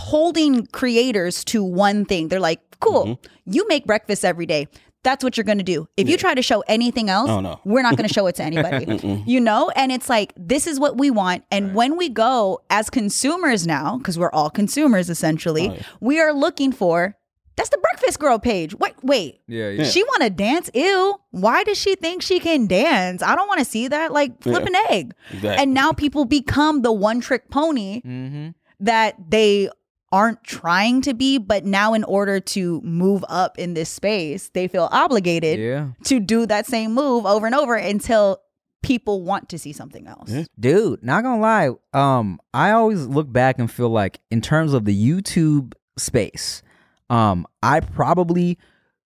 [0.00, 2.28] holding creators to one thing.
[2.28, 3.52] They're like, cool, mm-hmm.
[3.52, 4.66] you make breakfast every day.
[5.04, 5.88] That's what you're going to do.
[5.96, 7.60] If you try to show anything else, Oh, no.
[7.64, 9.22] we're not going to show it to anybody.
[9.26, 9.70] you know?
[9.76, 11.44] And it's like, this is what we want.
[11.50, 15.82] And when we go as consumers now, because we're all consumers essentially, Oh, yeah.
[16.00, 17.14] we are looking for
[17.56, 18.72] that's the breakfast girl page.
[18.76, 19.40] Wait, wait.
[19.48, 19.70] Yeah.
[19.70, 19.82] Yeah.
[19.84, 20.70] She want to dance?
[20.74, 21.16] Ew.
[21.32, 23.20] Why does she think she can dance?
[23.20, 24.12] I don't want to see that.
[24.12, 25.12] Like flip an egg.
[25.32, 25.50] Exactly.
[25.62, 28.50] And now people become the one trick pony Mm-hmm.
[28.80, 29.70] that they
[30.10, 34.66] aren't trying to be, but now in order to move up in this space, they
[34.68, 35.88] feel obligated Yeah.
[36.04, 38.40] to do that same move over and over until
[38.82, 40.30] people want to see something else.
[40.30, 40.44] Yeah.
[40.58, 41.70] Dude, not gonna lie.
[41.92, 46.62] Um, I always look back and feel like in terms of the YouTube space,
[47.10, 48.56] um, I probably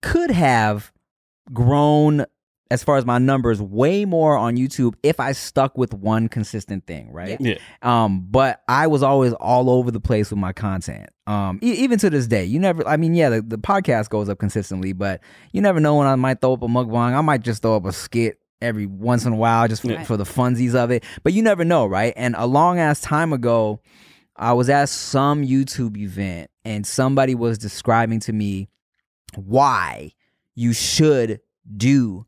[0.01, 0.91] could have
[1.53, 2.25] grown
[2.69, 6.85] as far as my numbers way more on YouTube if I stuck with one consistent
[6.85, 7.39] thing, right?
[7.39, 7.57] yeah.
[7.81, 11.09] Um, but I was always all over the place with my content.
[11.27, 12.87] Um, e- even to this day, you never.
[12.87, 16.15] I mean, yeah, the, the podcast goes up consistently, but you never know when I
[16.15, 17.13] might throw up a mukbang.
[17.17, 20.03] I might just throw up a skit every once in a while just for, Yeah.
[20.03, 21.03] for the funsies of it.
[21.23, 22.13] But you never know, right?
[22.17, 23.81] And a long ass time ago,
[24.35, 28.67] I was at some YouTube event and somebody was describing to me
[29.35, 30.11] why
[30.55, 31.39] you should
[31.75, 32.25] do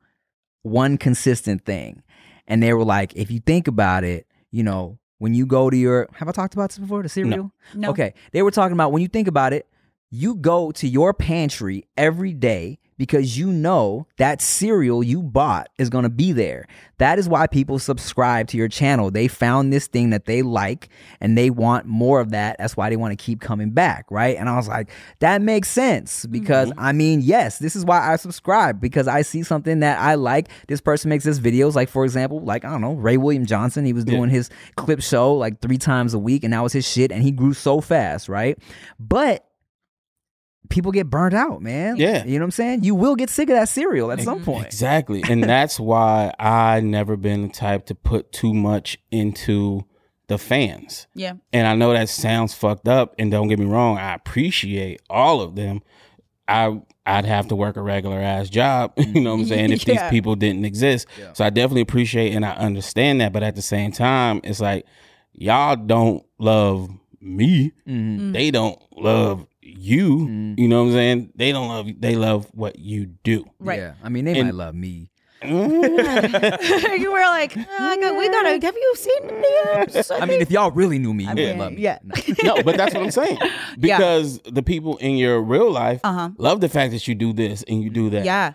[0.64, 2.04] one consistent thing.
[2.48, 5.78] And they were like, if you think about it, you know, when you go to
[5.78, 7.04] your have I talked about this before?
[7.04, 7.52] The cereal?
[7.76, 7.90] No.
[7.92, 8.14] Okay.
[8.32, 9.68] They were talking about when you think about it,
[10.10, 15.90] you go to your pantry every day because you know that cereal you bought is
[15.90, 16.68] going to be there.
[16.98, 19.10] That is why people subscribe to your channel.
[19.10, 20.90] They found this thing that they like
[21.22, 22.58] and they want more of that.
[22.60, 24.36] That's why they want to keep coming back, right?
[24.36, 26.80] And I was like, that makes sense because mm-hmm.
[26.80, 30.50] I mean, yes, this is why I subscribe because I see something that I like.
[30.68, 33.86] This person makes this videos like for example, like I don't know, Ray William Johnson,
[33.86, 36.86] he was doing his clip show like 3 times a week and that was his
[36.86, 38.60] shit and he grew so fast, right?
[39.00, 39.49] But
[40.70, 41.96] people get burnt out, man.
[41.98, 42.26] Yeah.
[42.26, 42.84] You know what I'm saying?
[42.84, 44.66] You will get sick of that cereal at some point.
[44.68, 45.24] Exactly.
[45.30, 49.86] And that's why I never been the type to put too much into
[50.28, 51.08] the fans.
[51.16, 51.34] Yeah.
[51.54, 55.42] And I know that sounds fucked up and don't get me wrong, I appreciate all
[55.42, 55.82] of them.
[56.48, 59.88] I I'd have to work a regular ass job, you know what I'm saying, if
[59.88, 60.04] Yeah.
[60.04, 61.08] these people didn't exist.
[61.34, 64.86] So I definitely appreciate and I understand that, but at the same time, it's like
[65.34, 66.90] y'all don't love
[67.22, 67.72] me.
[67.88, 68.34] Mhm.
[68.34, 70.28] They don't love you.
[70.28, 70.60] Mhm.
[70.60, 71.32] You know what I'm saying?
[71.36, 73.46] They don't love they love what you do.
[73.60, 73.80] Right.
[73.80, 73.94] Yeah.
[74.04, 75.10] I mean, they And- might love me.
[75.44, 78.60] you were like, "Uh, I got, we gotta.
[78.62, 80.06] Have you seen the?
[80.12, 81.82] Uh, I mean, if y'all really knew me, you I would love me.
[81.82, 82.00] yeah.
[82.44, 83.38] no, but that's what I'm saying.
[83.80, 86.32] Because the people in your real life Uh-huh.
[86.38, 88.26] love the fact that you do this and you do that.
[88.26, 88.52] Yeah.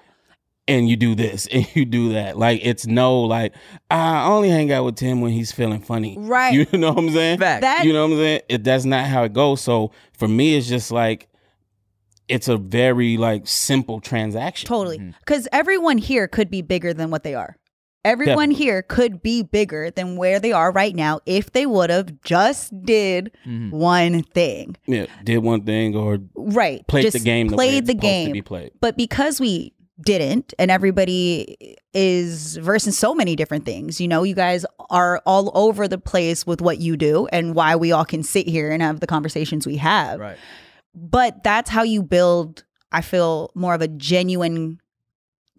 [0.66, 2.38] And you do this and you do that.
[2.38, 3.55] Like it's no like
[3.90, 6.16] I only hang out with Tim when he's feeling funny.
[6.18, 6.55] Right.
[6.72, 7.38] You know what I'm saying?
[7.38, 7.61] Fact.
[7.62, 8.40] That you know what I'm saying?
[8.48, 9.61] It that's not how it goes.
[9.61, 11.29] So for me it's just like
[12.29, 14.66] it's a very like simple transaction.
[14.66, 15.12] Totally.
[15.20, 17.57] Because everyone here could be bigger than what they are.
[18.07, 18.64] Everyone Definitely.
[18.64, 22.70] here could be bigger than where they are right now if they would have just
[22.85, 23.70] did Mhm.
[23.70, 24.77] one thing.
[24.87, 25.07] Yeah.
[25.24, 26.87] Did one thing or Right.
[26.87, 28.33] played just the game the way played it's the supposed to game.
[28.33, 28.70] be played.
[28.81, 34.22] But because we didn't, and everybody is versed in so many different things, you know,
[34.24, 38.04] you guys are all over the place with what you do and why we all
[38.04, 40.18] can sit here and have the conversations we have.
[40.20, 40.37] Right.
[40.94, 44.78] but that's how you build i feel more of a genuine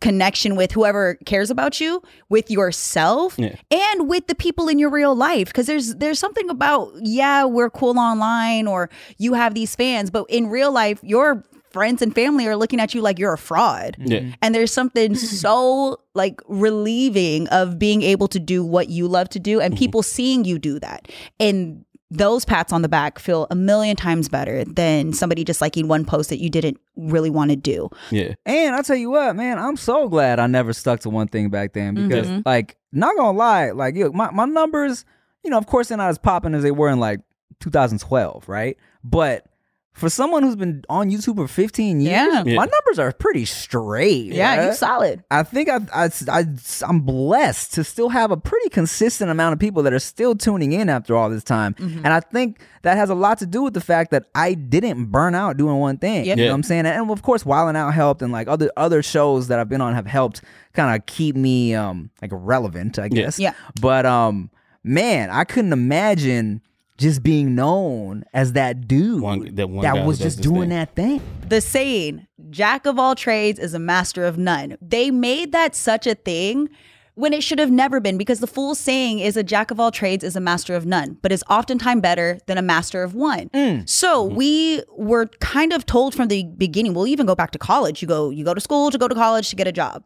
[0.01, 3.55] connection with whoever cares about you with yourself Yeah.
[3.71, 7.69] and with the people in your real life because there's there's something about yeah we're
[7.69, 11.43] cool online or you have these fans but in real life your
[11.75, 14.21] friends and family are looking at you like you're a fraud Yeah.
[14.41, 19.39] and there's something so like relieving of being able to do what you love to
[19.39, 21.09] do and people seeing you do that
[21.39, 25.87] and those pats on the back feel a million times better than somebody just liking
[25.89, 27.89] one post that you didn't really want to do.
[28.11, 28.35] Yeah.
[28.45, 31.49] And I'll tell you what, man, I'm so glad I never stuck to one thing
[31.49, 32.43] back then because, Mhm.
[32.45, 35.03] like, not gonna lie, like, yo, my, my numbers,
[35.43, 37.19] you know, of course, they're not as popping as they were in like
[37.59, 38.77] 2012, right?
[39.03, 39.47] But
[39.95, 42.43] for someone who's been on YouTube for 15 years, Yeah.
[42.45, 42.55] Yeah.
[42.57, 44.25] my numbers are pretty straight.
[44.25, 44.67] Yeah, right?
[44.67, 45.23] you solid.
[45.31, 46.45] I think I, I, I,
[46.85, 50.73] I'm blessed to still have a pretty consistent amount of people that are still tuning
[50.73, 51.75] in after all this time.
[51.75, 51.99] Mm-hmm.
[52.03, 55.05] And I think that has a lot to do with the fact that I didn't
[55.05, 56.25] burn out doing one thing.
[56.25, 56.25] Yep.
[56.25, 56.49] You know Yeah.
[56.51, 56.85] what I'm saying?
[56.85, 59.93] And of course, Wildin' Out helped and like other other shows that I've been on
[59.95, 60.41] have helped
[60.73, 63.39] kind of keep me um like relevant, I guess.
[63.39, 63.53] Yeah.
[63.79, 64.51] But um
[64.83, 66.61] man, I couldn't imagine
[66.97, 70.69] just being known as that dude One- that one guy who was just doing thing.
[70.69, 71.21] that thing.
[71.47, 74.77] The saying, Jack of all trades is a master of none.
[74.81, 76.69] They made that such a thing
[77.15, 79.89] when it should have never been because the full saying is a jack of all
[79.89, 83.49] trades is a master of none, but is oftentimes better than a master of one.
[83.49, 83.87] Mm.
[83.89, 84.35] So mm-hmm.
[84.35, 88.01] we were kind of told from the beginning, we'll even go back to college.
[88.01, 90.03] You go, you go to school to go to college to get a job.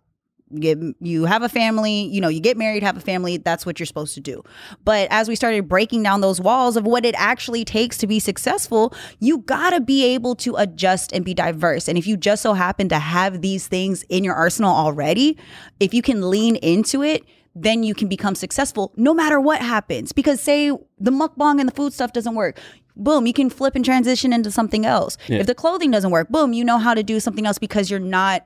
[0.51, 3.65] You, get, you have a family, you know, you get married, have a family, that's
[3.65, 4.43] what you're supposed to do.
[4.83, 8.19] But as we started breaking down those walls of what it actually takes to be
[8.19, 11.87] successful, you gotta be able to adjust and be diverse.
[11.87, 15.37] And if you just so happen to have these things in your arsenal already,
[15.79, 17.23] if you can lean into it,
[17.55, 20.11] then you can become successful no matter what happens.
[20.11, 22.59] Because say the mukbang and the food stuff doesn't work.
[22.95, 25.17] Boom, you can flip and transition into something else.
[25.27, 25.39] Yeah.
[25.39, 27.99] If the clothing doesn't work, boom, you know how to do something else because you're
[27.99, 28.45] not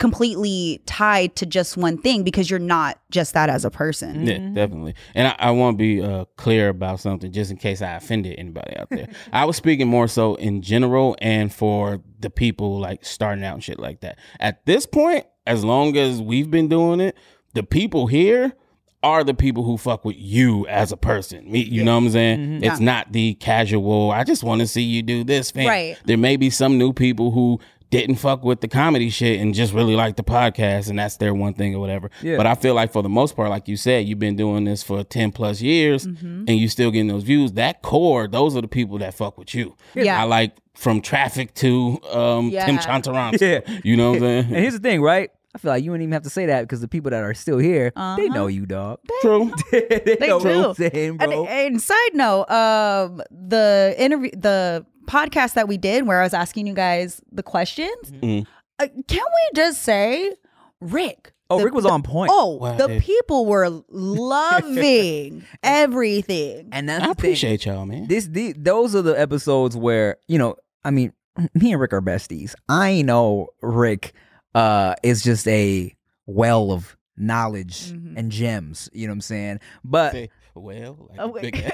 [0.00, 4.26] completely tied to just one thing because you're not just that as a person.
[4.26, 4.94] Yeah, definitely.
[5.14, 8.36] And I, I want to be uh, clear about something just in case I offended
[8.38, 9.08] anybody out there.
[9.32, 13.62] I was speaking more so in general and for the people like starting out and
[13.62, 14.18] shit like that.
[14.40, 17.14] At this point, as long as we've been doing it,
[17.52, 18.54] the people here
[19.02, 21.50] are the people who fuck with you as a person.
[21.50, 22.64] Me, you know what I'm saying?
[22.64, 25.66] It's not the casual, I just want to see you do this fan.
[25.66, 25.98] Right.
[26.06, 29.72] There may be some new people who didn't fuck with the comedy shit and just
[29.72, 32.10] really like the podcast and that's their one thing or whatever.
[32.22, 32.36] Yeah.
[32.36, 34.82] But I feel like for the most part, like you said, you've been doing this
[34.82, 36.44] for 10 plus years Mm-hmm.
[36.48, 37.52] and you still getting those views.
[37.52, 39.76] That core, those are the people that fuck with you.
[39.94, 40.20] Yeah.
[40.20, 42.64] I like from traffic to um Yeah.
[42.66, 43.40] Tim Chantarangsu.
[43.66, 43.80] Yeah.
[43.84, 44.44] You know what I'm saying?
[44.46, 45.30] And here's the thing, right?
[45.52, 47.34] I feel like you wouldn't even have to say that because the people that are
[47.34, 48.34] still here, they Uh-huh.
[48.34, 49.00] know you, dog.
[49.20, 49.52] True.
[49.72, 50.68] they, know what do.
[50.68, 51.44] I'm saying, And, bro.
[51.46, 56.66] and side note, um, the interview, the podcast that we did where I was asking
[56.66, 58.46] you guys the questions, Mhm.
[58.78, 60.34] uh, can we just say,
[60.80, 61.32] Rick?
[61.50, 62.30] oh, the- Rick was on point.
[62.32, 66.68] Oh, Wow, the people were loving everything.
[66.72, 67.18] and that's I the thing.
[67.30, 68.06] appreciate y'all, man.
[68.08, 68.26] this.
[68.26, 70.56] The, those are the episodes where you know.
[70.82, 71.12] I mean,
[71.54, 72.54] me and Rick are besties.
[72.68, 74.14] I know Rick
[74.54, 75.94] uh, is just a
[76.26, 78.14] well of knowledge Mhm.
[78.16, 78.88] and gems.
[78.94, 79.60] You know what I'm saying?
[79.84, 81.72] But Say, Well, like Oh, a big wait.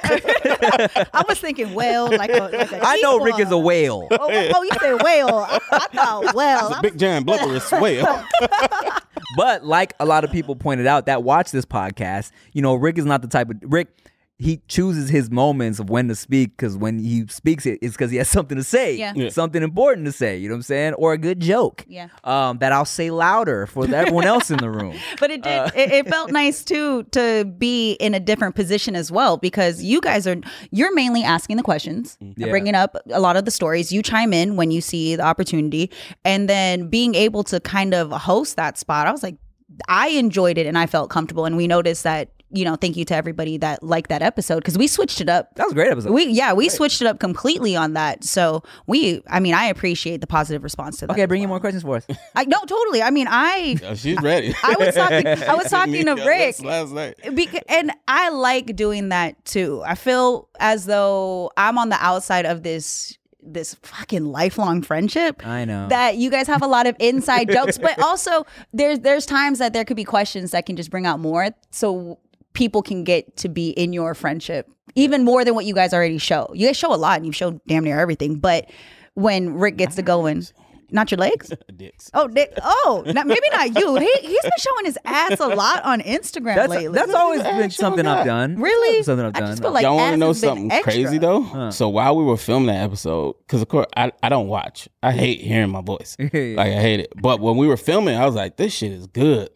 [1.13, 3.19] I was thinking whale, like a, like a I know.
[3.21, 4.07] Rick is a whale.
[4.11, 5.29] Oh, oh, oh, you said whale.
[5.49, 6.69] I, I thought whale.
[6.69, 8.25] It's a big giant blubberous whale.
[9.37, 12.97] But like a lot of people pointed out that watch this podcast, you know, Rick
[12.97, 13.89] is not the type of Rick.
[14.39, 18.11] He chooses his moments of when to speak because when he speaks it, it's because
[18.11, 19.15] he has something to say, Yeah.
[19.17, 19.31] Yeah.
[19.31, 20.37] something important to say.
[20.37, 22.09] You know what I'm saying, or a good joke, Yeah.
[22.23, 24.95] um, that I'll say louder for everyone else in the room.
[25.21, 25.59] But it did.
[25.59, 29.83] Uh, it, it felt nice too to be in a different position as well because
[29.83, 30.37] you guys are
[30.71, 32.49] you're mainly asking the questions, Yeah.
[32.51, 33.91] bringing up a lot of the stories.
[33.91, 35.91] You chime in when you see the opportunity,
[36.27, 39.07] and then being able to kind of host that spot.
[39.07, 39.37] I was like,
[39.89, 41.47] I enjoyed it and I felt comfortable.
[41.47, 42.29] And we noticed that.
[42.51, 45.55] You know, thank you to everybody that liked that episode because we switched it up.
[45.57, 46.13] That was a great episode.
[46.13, 48.23] We yeah, we switched it up completely on that.
[48.23, 51.13] So we, I mean, I appreciate the positive response to that.
[51.15, 51.55] okay, as bring in well.
[51.57, 52.07] more questions for us.
[52.37, 53.03] I no, totally.
[53.03, 54.55] I mean, I Oh, she's ready.
[54.63, 56.63] I was talking- I was talking to and Rick.
[56.63, 57.17] Last night.
[57.25, 59.83] Beca- and I like doing that too.
[59.85, 65.47] I feel as though I'm on the outside of this this fucking lifelong friendship.
[65.47, 65.87] I know.
[65.89, 69.73] That you guys have a lot of inside jokes, but also there's there's times that
[69.73, 72.19] there could be questions that can just bring out more, so
[72.57, 76.19] people can get to be in your friendship even more than what you guys already
[76.19, 76.51] show.
[76.55, 78.39] You guys show a lot, and you've show damn near everything.
[78.39, 78.71] But
[79.15, 80.45] when Rick gets to going,
[80.91, 81.53] not your legs.
[81.77, 82.11] Dicks.
[82.15, 82.53] Oh, dick.
[82.63, 83.97] Oh, not, maybe not you.
[83.97, 86.95] He he's been showing his ass a lot on Instagram That's lately.
[86.99, 88.59] that's always been something I've done.
[88.59, 89.03] Really?
[89.03, 89.49] something I've I done.
[89.51, 90.93] just feel like Y'all want to know something extra.
[90.93, 91.71] crazy though?
[91.71, 94.89] So while we were filming that episode, because of course I, I don't watch.
[95.03, 96.17] I hate hearing my voice.
[96.19, 96.29] Yeah.
[96.57, 97.13] Like I hate it.
[97.21, 99.51] But when we were filming, I was like, this shit is good.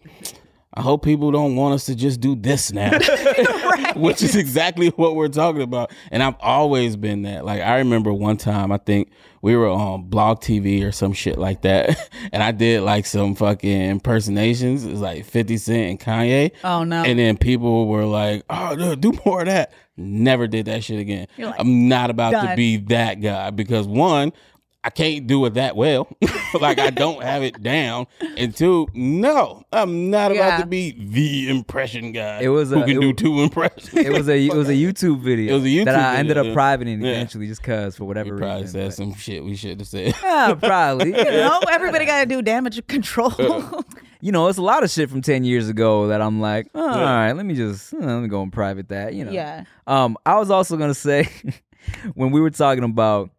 [0.73, 2.97] I hope people don't want us to just do this now,
[3.97, 5.91] which is exactly what we're talking about.
[6.13, 7.45] And I've always been that.
[7.45, 9.11] Like I remember one time, I think
[9.43, 13.35] we were on Blog TV or some shit like that, and I did like some
[13.35, 14.85] fucking impersonations.
[14.85, 16.53] It was like Fifty Cent and Kanye.
[16.63, 17.03] Oh, no.
[17.03, 21.01] And then people were like, "Oh, dude, do more of that." Never did that shit
[21.01, 21.27] again.
[21.37, 24.33] Like, I'm not about to be that guy because one,
[24.83, 26.09] I can't do it that well.
[26.61, 28.07] like I don't have it down.
[28.39, 30.47] And two, no, I'm not Yeah.
[30.49, 32.41] about to be the impression guy.
[32.41, 33.93] It was who a- can it do two impressions.
[33.93, 35.53] It was a it was a YouTube video.
[35.53, 37.11] It was a YouTube that I ended up privating yeah.
[37.11, 38.73] eventually, just cause for whatever We probably reason.
[38.81, 40.15] said but- some shit we should have said.
[40.23, 41.09] Yeah, probably.
[41.11, 43.33] You know, everybody got to do damage control.
[44.23, 46.81] you know, it's a lot of shit from ten years ago that I'm like, oh,
[46.89, 49.13] all right, let me just uh, let me go and private that.
[49.13, 49.33] You know.
[49.33, 49.65] Yeah.
[49.87, 51.29] Um, I was also gonna say
[52.15, 53.31] when we were talking about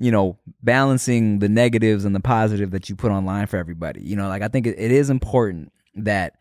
[0.00, 4.00] you know balancing the negatives and the positive that you put online for everybody.
[4.02, 6.36] You know, like I think it, it is important that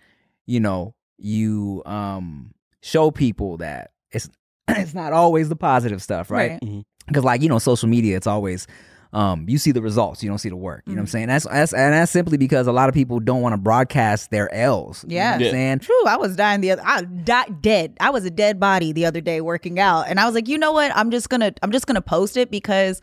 [0.45, 4.29] you know you um show people that it's
[4.69, 6.59] it's not always the positive stuff, right?
[6.61, 6.85] Right.
[7.07, 8.65] because like you know social media it's always
[9.11, 11.11] um you see the results you don't see the work you know what i'm Mm-hmm.
[11.11, 14.29] saying that's, that's and that's simply because a lot of people don't want to broadcast
[14.29, 15.31] their l's you know Yeah.
[15.37, 16.83] what i'm saying True, I was dying the other.
[16.85, 17.97] I died dead.
[17.99, 20.59] I was a dead body the other day working out, and I was like, you
[20.59, 20.95] know what?
[20.95, 23.01] I'm just gonna I'm just gonna post it because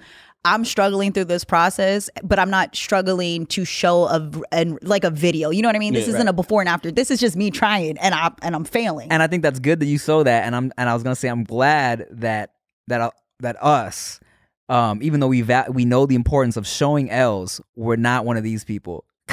[0.54, 5.10] I'm struggling through this process, but I'm not struggling to show a and like a
[5.10, 5.50] video.
[5.50, 5.92] You know what I mean?
[5.94, 6.14] This Yeah.
[6.14, 6.90] isn't a before and after.
[6.90, 9.10] This is just me trying, and I and I'm failing.
[9.10, 11.16] and i think that's good that you saw that and i'm and i was gonna
[11.16, 12.52] say i'm glad that
[12.88, 14.20] that uh, that us
[14.68, 18.36] um even though we va- we know the importance of showing l's we're not one
[18.36, 19.04] of these people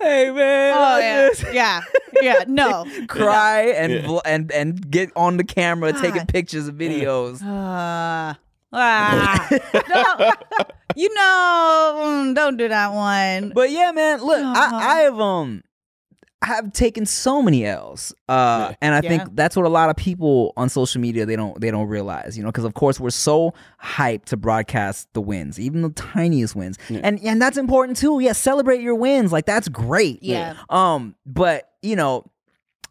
[0.00, 1.80] hey man oh I yeah, just yeah,
[2.22, 2.44] yeah.
[2.46, 4.02] No, cry and Yeah.
[4.06, 8.34] vl- and and get on the camera taking pictures of videos Uh,
[8.74, 9.48] ah,
[9.88, 10.64] no,
[10.96, 13.52] you know, mm, don't do that one.
[13.54, 14.76] But yeah, man, look, Uh-huh.
[14.76, 15.62] I, I have um
[16.42, 18.12] I have taken so many L's.
[18.28, 18.76] Uh Yeah.
[18.82, 19.08] and I Yeah.
[19.08, 22.36] think that's what a lot of people on social media they don't they don't realize,
[22.36, 26.54] you know, because of course we're so hyped to broadcast the wins, even the tiniest
[26.54, 26.76] wins.
[26.90, 28.20] And and that's important too.
[28.20, 29.32] Yeah, celebrate your wins.
[29.32, 30.22] Like that's great.
[30.22, 30.54] Yeah.
[30.68, 32.30] Um but, you know,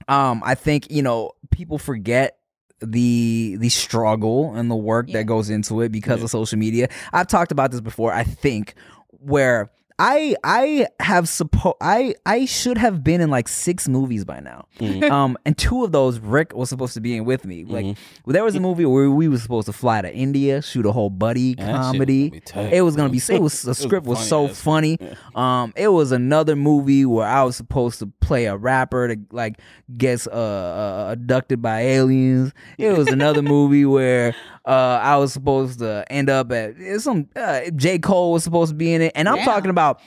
[0.08, 2.38] um I think, you know, people forget
[2.84, 5.20] the the struggle and the work Yeah.
[5.20, 6.90] that goes into it because of social media.
[7.12, 8.76] I've talked about this before, I think,
[9.10, 14.40] where I I have suppo I I should have been in like six movies by
[14.40, 14.66] now.
[15.10, 17.64] Um and two of those Rick was supposed to be in with me.
[17.64, 20.92] Like there was a movie where we were supposed to fly to India, shoot a
[20.92, 22.30] whole buddy shit comedy.
[22.30, 25.00] was tight, it was gonna be it was the script was funny so ass- funny.
[25.36, 29.60] Um it was another movie where I was supposed to play a rapper to like
[29.98, 32.52] gets uh, uh abducted by aliens.
[32.78, 34.34] It was another movie where
[34.66, 38.76] uh I was supposed to end up at some uh, J Cole was supposed to
[38.76, 39.46] be in it, and I'm Yeah.
[39.46, 40.00] talking about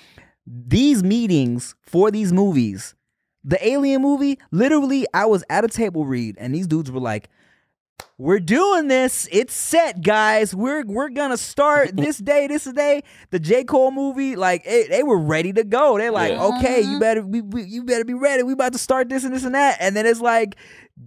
[0.46, 2.94] these meetings for these movies.
[3.44, 7.28] The Alien movie, literally, I was at a table read, and these dudes were like,
[8.18, 9.28] we're doing this.
[9.30, 10.54] It's set, guys.
[10.54, 13.02] We're we're gonna start this day, this day.
[13.30, 13.64] The J.
[13.64, 15.98] Cole movie, like it, they were ready to go.
[15.98, 16.44] They're like, Yeah.
[16.44, 17.00] okay, you uh-huh.
[17.00, 18.42] better we, we, you better be ready.
[18.42, 19.76] We about to start this and this and that.
[19.80, 20.56] And then it's like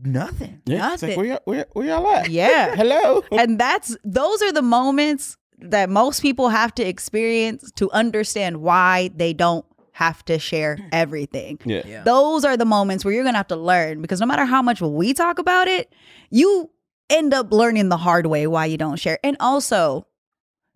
[0.04, 0.62] nothing.
[0.66, 1.18] Yeah, it's like, Nothing.
[1.18, 2.30] where y'all, where, where y'all at?
[2.30, 2.76] Yeah.
[2.76, 3.24] Hello.
[3.32, 9.10] and that's those are the moments that most people have to experience to understand why
[9.16, 11.60] they don't have to share everything.
[11.66, 11.82] Yeah.
[11.86, 12.04] Yeah.
[12.04, 14.62] Those are the moments where you're going to have to learn because no matter how
[14.62, 15.92] much we talk about it,
[16.30, 16.70] you
[17.10, 19.20] end up learning the hard way why you don't share.
[19.24, 20.06] And also,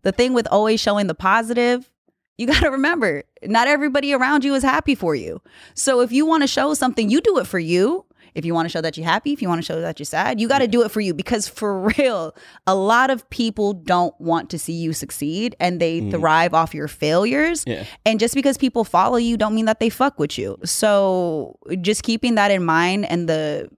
[0.02, 1.90] the thing with always showing the positive,
[2.38, 5.42] you got to remember, not everybody around you is happy for you.
[5.76, 8.06] So if you want to show something, you do it for you.
[8.36, 10.08] If you want to show that you're happy, if you want to show that you're
[10.08, 13.74] sad, you got to do it for you because for real, a lot of people
[13.74, 16.10] don't want to see you succeed and they Mm.
[16.10, 17.64] thrive off your failures.
[17.68, 17.86] Yeah.
[18.08, 20.58] And just because people follow you don't mean that they fuck with you.
[20.66, 23.70] So just keeping that in mind and the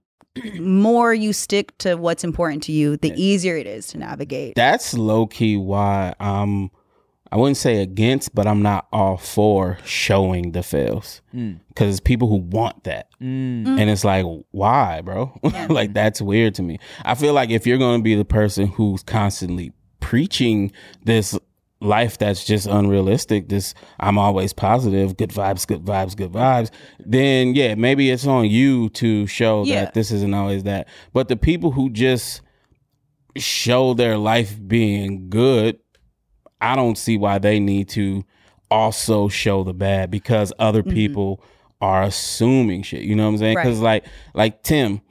[0.60, 4.54] more you stick to what's important to you, the easier it is to navigate.
[4.56, 6.70] That's low key why I'm.
[7.32, 11.58] I wouldn't say against, but I'm not all for showing the fails Mm.
[11.68, 13.66] because people who want that, Mm.
[13.80, 15.32] and it's like, why, bro?
[15.68, 16.78] like that's weird to me.
[17.04, 20.70] I feel like if you're going to be the person who's constantly preaching
[21.04, 21.36] this
[21.80, 27.54] life that's just unrealistic, this I'm always positive, good vibes, good vibes, good vibes, then
[27.54, 29.84] yeah, maybe it's on you to show Yeah.
[29.84, 30.88] that this isn't always that.
[31.12, 32.40] But the people who just
[33.36, 35.78] show their life being good,
[36.60, 38.24] I don't see why they need to
[38.70, 40.94] also show the bad because other mm-hmm.
[40.94, 41.44] people
[41.80, 43.02] are assuming shit.
[43.02, 43.56] You know what I'm saying?
[43.56, 43.64] Right.
[43.64, 45.02] Because like like Tim,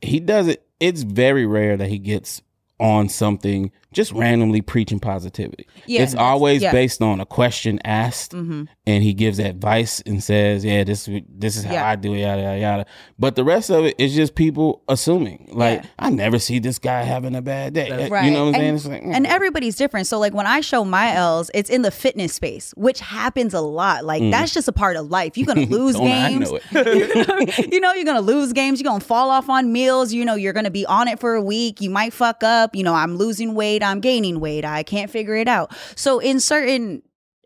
[0.00, 0.64] he does it.
[0.80, 2.40] It's very rare that he gets
[2.80, 5.66] on something just randomly preaching positivity.
[5.86, 6.72] Yeah, it's always yeah.
[6.72, 11.56] based on a question asked, hmm and he gives advice and says, "Yeah, this this
[11.58, 11.88] is how Yeah.
[11.88, 12.86] I do it, yada yada yada."
[13.18, 15.48] But the rest of it is just people assuming.
[15.52, 15.88] Like, Yeah.
[15.98, 18.08] I never see this guy having a bad day.
[18.08, 18.24] Right.
[18.24, 18.68] You know what I'm saying?
[18.68, 19.14] And, It's like, mm.
[19.14, 20.06] and everybody's different.
[20.06, 23.60] So like when I show my L's, it's in the fitness space, which happens a
[23.60, 24.04] lot.
[24.04, 25.36] Like that's just a part of life.
[25.36, 25.98] You're gonna lose Mm.
[25.98, 26.50] Don't I games.
[26.72, 28.80] know you know, you're gonna lose games.
[28.80, 30.12] You're gonna fall off on meals.
[30.12, 31.80] You know, you're gonna be on it for a week.
[31.80, 32.74] You might fuck up.
[32.74, 33.82] You know, I'm losing weight.
[33.88, 34.64] I'm gaining weight.
[34.64, 35.72] I can't figure it out.
[35.96, 37.02] So in certain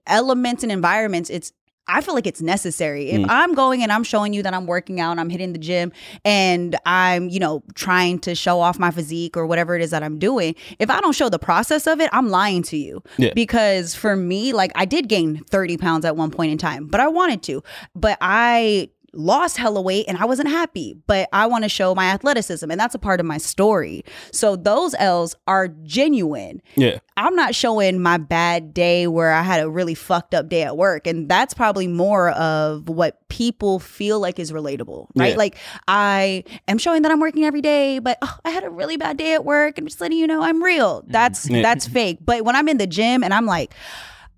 [0.07, 1.53] elements and environments, it's
[1.89, 3.11] I feel like it's necessary.
[3.11, 3.27] If Mm.
[3.29, 5.91] I'm going and I'm showing you that I'm working out, I'm hitting the gym,
[6.25, 10.01] and I'm, you know, trying to show off my physique or whatever it is that
[10.05, 13.03] I'm doing, if I don't show the process of it, I'm lying to you.
[13.19, 13.33] Yeah.
[13.35, 17.01] Because for me, like I did gain 30 pounds at one point in time, but
[17.01, 17.65] I wanted to.
[17.97, 20.97] But I lost hella weight and I wasn't happy.
[21.07, 24.05] But I want to show my athleticism, and that's a part of my story.
[24.33, 26.63] So those L's are genuine.
[26.77, 26.99] Yeah.
[27.17, 30.77] I'm not showing my bad day where I had a really fucked up day at
[30.77, 31.07] work.
[31.07, 35.31] And that's probably more of what people feel like is relatable, right?
[35.33, 35.37] Yeah.
[35.37, 35.57] Like
[35.89, 39.19] I am showing that I'm working every day, but oh, I had a really bad
[39.19, 41.03] day at work and just letting you know I'm real.
[41.03, 41.13] Mm-hmm.
[41.13, 41.63] That's Yeah.
[41.63, 42.19] that's fake.
[42.25, 43.75] But when I'm in the gym and I'm like,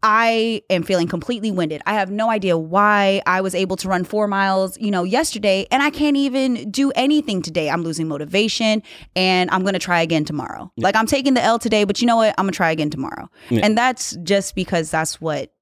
[0.07, 1.81] I am feeling completely winded.
[1.87, 5.67] I have no idea why I was able to run four miles, you know, yesterday,
[5.71, 7.71] and I can't even do anything today.
[7.71, 8.83] I'm losing motivation,
[9.17, 10.71] and I'm gonna try again tomorrow.
[10.77, 12.35] Like I'm taking the L today, but you know what?
[12.37, 13.61] I'm gonna try again tomorrow, Yeah.
[13.65, 15.53] and that's just because that's what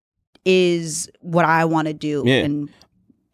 [0.45, 2.25] is what I want to do.
[2.27, 2.39] Yeah.
[2.41, 2.69] And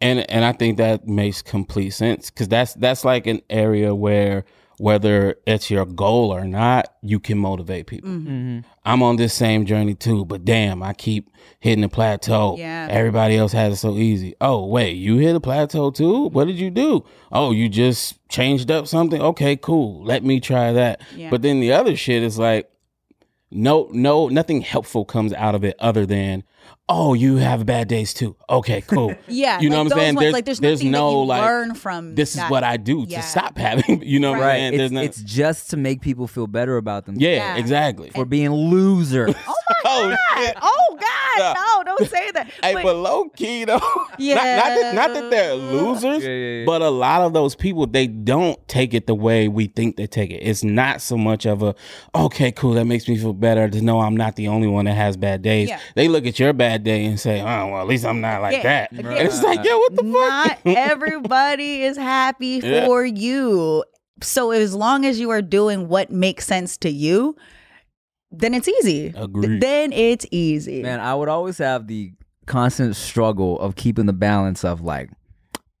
[0.01, 4.45] and and I think that makes complete sense because that's that's like an area where
[4.79, 8.09] whether it's your goal or not, you can motivate people.
[8.09, 8.27] mhm.
[8.27, 8.63] Mhm.
[8.85, 12.55] I'm on this same journey too, but damn, I keep hitting the plateau.
[12.57, 12.87] Yeah.
[12.89, 14.33] Everybody else has it so easy.
[14.41, 16.29] Oh, wait, you hit a plateau too?
[16.29, 17.03] What did you do?
[17.31, 19.21] Oh, you just changed up something?
[19.21, 20.03] Okay, cool.
[20.03, 21.01] Let me try that.
[21.15, 21.29] Yeah.
[21.29, 22.69] But then the other shit is like,
[23.51, 26.43] no, no, nothing helpful comes out of it other than,
[26.91, 28.35] oh, you have bad days too.
[28.49, 29.13] Okay, cool.
[29.27, 30.15] yeah, You know like what I'm saying?
[30.15, 32.15] ones, There's- like there's, there's no, that you like, learn from.
[32.15, 32.49] this is that.
[32.49, 33.21] what I do Yeah.
[33.21, 34.55] to stop having, you know what I'm Right.
[34.57, 34.73] saying?
[34.73, 37.15] It's, There's no, it's just to make people feel better about them.
[37.19, 37.55] yeah, Yeah.
[37.57, 38.09] exactly.
[38.09, 39.35] For being losers.
[39.47, 40.55] oh, my oh, shit.
[40.61, 41.05] Oh God,
[41.37, 41.53] Yeah.
[41.55, 41.83] no!
[41.83, 42.49] Don't say that.
[42.63, 43.79] Hey, But- but, low key though,
[44.17, 44.35] Yeah.
[44.35, 46.65] not, not, that, not that they're losers, Yeah, yeah, yeah.
[46.65, 50.07] but a lot of those people they don't take it the way we think they
[50.07, 50.37] take it.
[50.41, 51.75] It's not so much of a
[52.15, 54.95] okay, cool, that makes me feel better to know I'm not the only one that
[54.95, 55.69] has bad days.
[55.69, 55.79] Yeah.
[55.95, 58.57] They look at your bad day and say, oh well, at least I'm not like
[58.57, 58.63] Yeah.
[58.63, 58.93] that.
[58.93, 59.11] Yeah.
[59.13, 60.11] It's like, yo, what the mm-hmm.
[60.11, 60.59] not fuck?
[60.65, 62.85] everybody is happy Yeah.
[62.85, 63.83] for you.
[64.21, 67.35] So as long as you are doing what makes sense to you,
[68.31, 69.13] then it's easy.
[69.15, 69.61] Agreed.
[69.61, 70.81] Then it's easy.
[70.81, 72.11] Man, I would always have the
[72.45, 75.09] constant struggle of keeping the balance of like,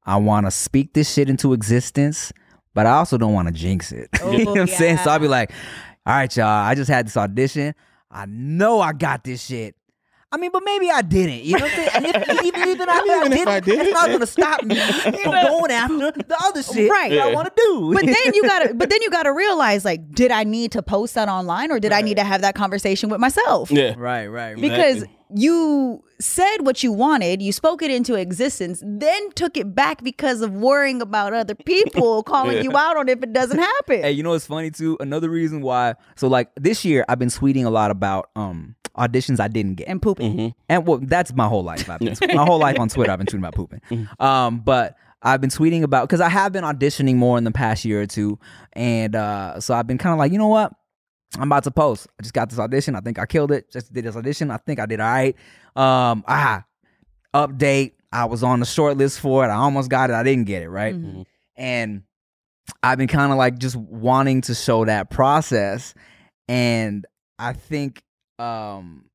[0.05, 2.31] I want to speak this shit into existence,
[2.73, 4.09] but I also don't want to jinx it.
[4.21, 4.97] Oh, you know oh, what I'm saying?
[4.99, 5.11] So.
[5.11, 5.51] I'll be like,
[6.05, 7.75] all right, y'all, I just had this audition.
[8.09, 9.75] I know I got this shit.
[10.31, 11.43] I mean, but maybe I didn't.
[11.43, 11.89] You know what I'm saying?
[11.95, 14.27] And if, even, even, if I Even if didn't, I did, it's not going to
[14.27, 17.09] stop me from going after the other shit Right.
[17.09, 17.33] that I Yeah.
[17.33, 17.93] want to do.
[17.93, 21.15] But then you gotta but then you gotta realize like, did I need to post
[21.15, 23.71] that online or did I need to have that conversation with myself?
[23.71, 23.95] Yeah.
[23.97, 24.55] right, right, right.
[24.55, 25.15] Because Exactly.
[25.33, 30.41] You said what you wanted, you spoke it into existence, then took it back because
[30.41, 32.63] of worrying about other people calling Yeah.
[32.63, 34.01] you out on it if it doesn't happen.
[34.01, 34.97] Hey, you know what's funny too?
[34.99, 35.95] Another reason why.
[36.15, 39.87] So like this year, I've been tweeting a lot about um auditions I didn't get,
[39.87, 40.31] and pooping.
[40.33, 40.47] Mm-hmm.
[40.67, 41.89] and well, that's my whole life.
[41.89, 43.11] I've been my whole life on Twitter.
[43.11, 43.81] I've been tweeting about pooping.
[44.19, 47.85] Um, but I've been tweeting about because I have been auditioning more in the past
[47.85, 48.39] year or two,
[48.73, 50.73] and uh, so I've been kind of like, you know what?
[51.37, 52.07] I'm about to post.
[52.19, 52.95] I just got this audition.
[52.95, 53.71] I think I killed it.
[53.71, 54.49] Just did this audition.
[54.51, 55.35] I think I did all right.
[55.75, 56.65] Um, ah,
[57.35, 57.93] update.
[58.11, 59.49] I was on the short list for it.
[59.49, 60.13] I almost got it.
[60.13, 60.95] I didn't get it right.
[60.95, 61.25] Mhm.
[61.55, 62.03] And
[62.81, 65.93] I've been kind of like just wanting to show that process.
[66.47, 67.05] And
[67.37, 68.01] I think,
[68.39, 69.05] um,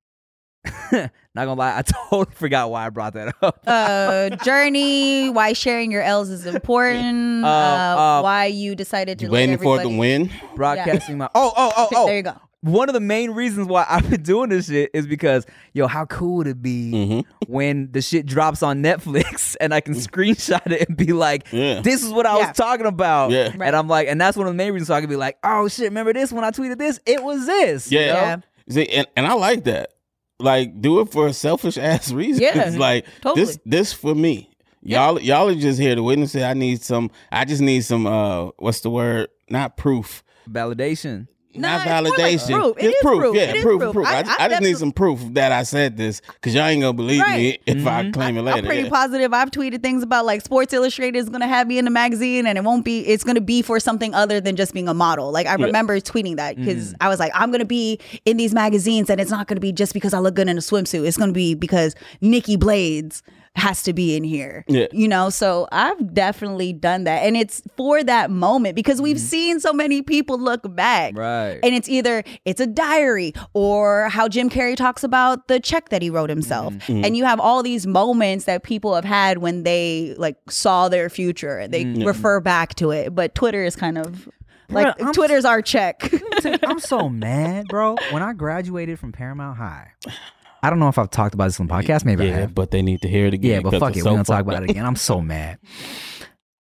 [0.93, 3.63] not gonna lie, I totally forgot why I brought that up.
[3.67, 9.27] uh journey why sharing your l's is important Uh, uh, uh, why you decided to
[9.27, 10.31] You let waiting for the win?
[10.57, 12.07] Broadcasting my oh oh oh oh.
[12.07, 15.07] there you go One of the main reasons why I've been doing this shit is
[15.07, 15.45] because
[15.75, 17.53] yo, how cool would it be Mm-hmm.
[17.53, 21.81] when the shit drops on Netflix and I can screenshot it and be like, Yeah.
[21.83, 22.49] this is what I Yeah.
[22.49, 23.33] was talking about.
[23.33, 23.51] Yeah.
[23.57, 23.63] Right.
[23.67, 25.37] And I'm like, and that's one of the main reasons so I can be like,
[25.45, 27.01] oh shit, remember this when I tweeted this?
[27.05, 27.91] It was this.
[27.93, 28.07] you Yeah.
[28.07, 28.21] know?
[28.21, 28.37] Yeah.
[28.71, 29.91] See, and, and I like that.
[30.39, 32.43] Like, do it for a selfish ass reason.
[32.43, 33.47] Yeah, like totally.
[33.47, 34.51] this this for me.
[34.83, 36.43] Y'all y'all are just here to witness it.
[36.43, 39.29] I need some I just need some uh what's the word?
[39.49, 40.23] Not proof.
[40.49, 41.29] Validation.
[41.57, 42.59] Not Nah, it's validation.
[42.61, 42.77] proof.
[42.79, 43.21] It's is proof.
[43.21, 43.37] proof.
[43.37, 43.93] Yeah, It is proof, proof.
[43.95, 44.07] proof.
[44.07, 46.81] I- I, I I, just need some proof that I said this because y'all ain't
[46.83, 48.13] gonna believe me if I Mhm.
[48.13, 48.59] claim it later.
[48.59, 48.89] I'm pretty yeah.
[48.89, 49.33] positive.
[49.33, 52.59] I've tweeted things about like Sports Illustrated is to have me in the magazine, and
[52.59, 53.01] it won't be.
[53.07, 55.31] It's to be for something other than just being a model.
[55.33, 55.67] Like I Yeah.
[55.67, 56.97] remember tweeting that because Mm.
[57.01, 59.95] I was like, I'm to be in these magazines, and it's not to be just
[59.95, 61.07] because I look good in a swimsuit.
[61.07, 63.23] It's to be because Nikki Blades
[63.57, 64.65] has to be in here.
[64.69, 64.87] Yeah.
[64.93, 69.61] You know, so I've definitely done that, and it's for that moment because we've seen
[69.61, 71.19] so many people look back, Mm-hmm.
[71.19, 71.61] Right.
[71.63, 76.03] and it's either it's a diary or how Jim Carrey talks about the check that
[76.03, 76.75] he wrote himself.
[76.75, 77.05] Mm-hmm.
[77.05, 81.09] And you have all these moments that people have had when they like saw their
[81.09, 83.15] future and they refer back to it.
[83.15, 84.29] But Twitter is kind of
[84.71, 86.11] like Bruh, I'm Twitter's our check.
[86.65, 87.97] I'm so mad, bro.
[88.11, 89.93] When I graduated from Paramount High,
[90.65, 92.05] I don't know if I've talked about this on the podcast.
[92.05, 92.55] Maybe I Yeah, have.
[92.55, 93.51] but they need to hear it again.
[93.51, 94.01] Yeah, but 'cause fuck it.
[94.03, 94.87] so We're gonna talk about it again.
[94.87, 95.59] I'm so mad.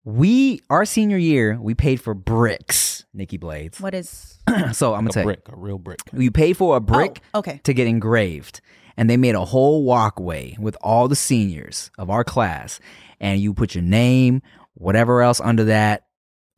[0.04, 3.80] We our senior year, we paid for bricks, Nikki Blades.
[3.80, 4.40] what is
[4.72, 6.00] so I'm gonna A tell you, brick, a real brick.
[6.12, 7.60] we pay for a oh, brick Oh, okay.
[7.62, 8.60] to get engraved,
[8.96, 12.80] and they made a whole walkway with all the seniors of our class,
[13.20, 14.42] and you put your name,
[14.74, 16.06] whatever else under that,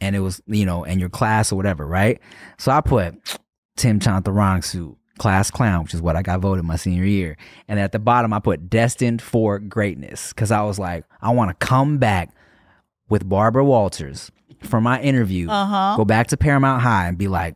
[0.00, 2.20] and it was you know, and your class or whatever, right?
[2.56, 3.38] So I put
[3.76, 7.36] Tim Chantarangsu, class clown, which is what I got voted my senior year,
[7.68, 11.50] and at the bottom I put destined for greatness because I was like, I want
[11.58, 12.30] to come back
[13.08, 14.30] with Barbara Walters
[14.62, 15.94] for my interview, Uh-huh.
[15.96, 17.54] go back to Paramount High and be like,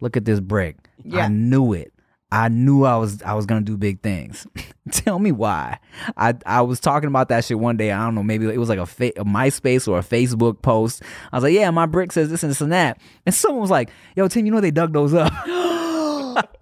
[0.00, 0.76] look at this brick.
[1.04, 1.24] Yeah.
[1.24, 1.92] I knew it.
[2.30, 4.46] I knew I was I was gonna do big things.
[4.92, 5.78] Tell me why.
[6.16, 7.90] I I was talking about that shit one day.
[7.90, 8.22] I don't know.
[8.22, 11.02] Maybe it was like a, fa- a MySpace or a Facebook post.
[11.32, 13.00] I was like, yeah, my brick says this and this and that.
[13.24, 15.32] And someone was like, yo, Tim, you know they dug those up.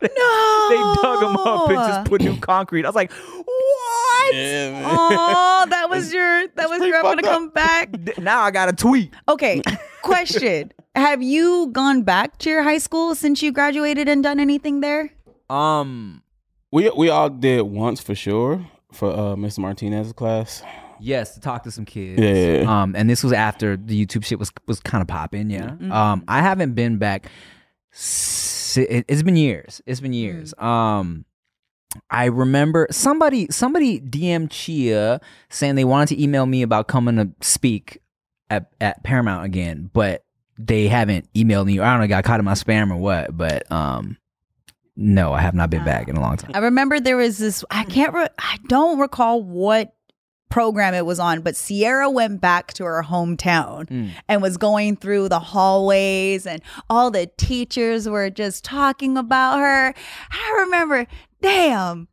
[0.03, 0.69] no.
[0.71, 2.85] they dug them up and just put new concrete.
[2.85, 4.35] I was like, what?
[4.35, 4.83] Yeah.
[4.91, 7.33] Oh, that was your that was your I'm gonna up.
[7.33, 7.91] come back.
[8.19, 9.13] Now I got a tweet.
[9.29, 9.63] Okay.
[10.03, 10.73] Question.
[10.95, 15.11] Have you gone back to your high school since you graduated and done anything there?
[15.51, 16.23] Um,
[16.73, 19.59] We we all did once for sure for uh Mr.
[19.61, 20.63] Martinez's class.
[21.01, 22.21] yes, to talk to some kids.
[22.21, 22.83] Yeah, yeah, yeah.
[22.83, 25.51] Um, and this was after the YouTube shit was was kind of popping.
[25.51, 25.67] Yeah.
[25.71, 25.93] Mm-hmm.
[25.93, 27.27] Um, I haven't been back.
[27.99, 29.81] It's been years.
[29.87, 30.53] It's been years.
[30.55, 30.63] Mm.
[30.63, 31.25] Um,
[32.11, 37.31] I remember somebody somebody DM Chia saying they wanted to email me about coming to
[37.41, 38.03] speak
[38.51, 40.25] at at Paramount again, but
[40.59, 41.79] they haven't emailed me.
[41.79, 43.37] I don't know, got caught in my spam or what.
[43.37, 44.19] But um,
[44.95, 46.51] no, I have not been back in a long time.
[46.55, 47.65] I remember there was this.
[47.71, 48.13] I can't.
[48.13, 49.95] Re- I don't recall what
[50.49, 54.11] program it was on, but Sierra went back to her hometown Mm.
[54.29, 59.93] and was going through the hallways, and all the teachers were just talking about her.
[60.31, 61.07] I remember,
[61.43, 62.09] damn.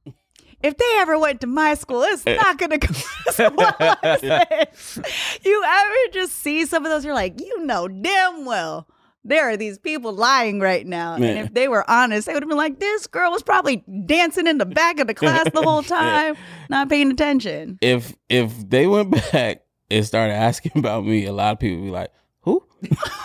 [0.61, 2.87] If they ever went to my school, it's not gonna go
[3.27, 4.99] as well as this.
[5.43, 7.03] You ever just see some of those?
[7.03, 8.87] You're like, you know damn well
[9.25, 11.15] there are these people lying right now.
[11.15, 14.47] And if they were honest, they would have been like, this girl was probably dancing
[14.47, 16.35] in the back of the class the whole time,
[16.69, 17.77] not paying attention.
[17.81, 21.85] If if they went back and started asking about me, a lot of people would
[21.87, 22.11] be like,
[22.41, 22.63] "Who?"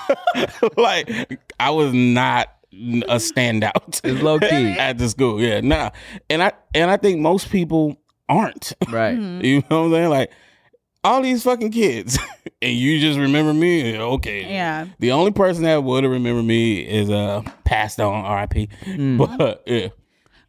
[0.77, 4.01] like I was not a standout.
[4.05, 4.47] It's low key.
[4.79, 5.41] at the school.
[5.41, 5.91] Yeah, nah.
[6.31, 7.97] And I and I think most people
[8.29, 8.73] aren't.
[8.89, 9.17] Right.
[9.17, 10.11] You know what I'm saying?
[10.11, 10.31] Like
[11.09, 12.19] all these fucking kids,
[12.63, 13.97] and you just remember me.
[13.99, 14.43] Okay.
[14.43, 14.87] Yeah.
[14.99, 18.69] The only person that would have remembered me is uh passed on R.I.P.
[19.19, 19.89] But yeah,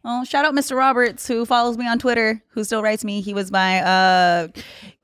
[0.02, 0.76] Oh, shout out Mr.
[0.76, 3.20] Roberts who follows me on Twitter, who still writes me.
[3.20, 4.48] He was my uh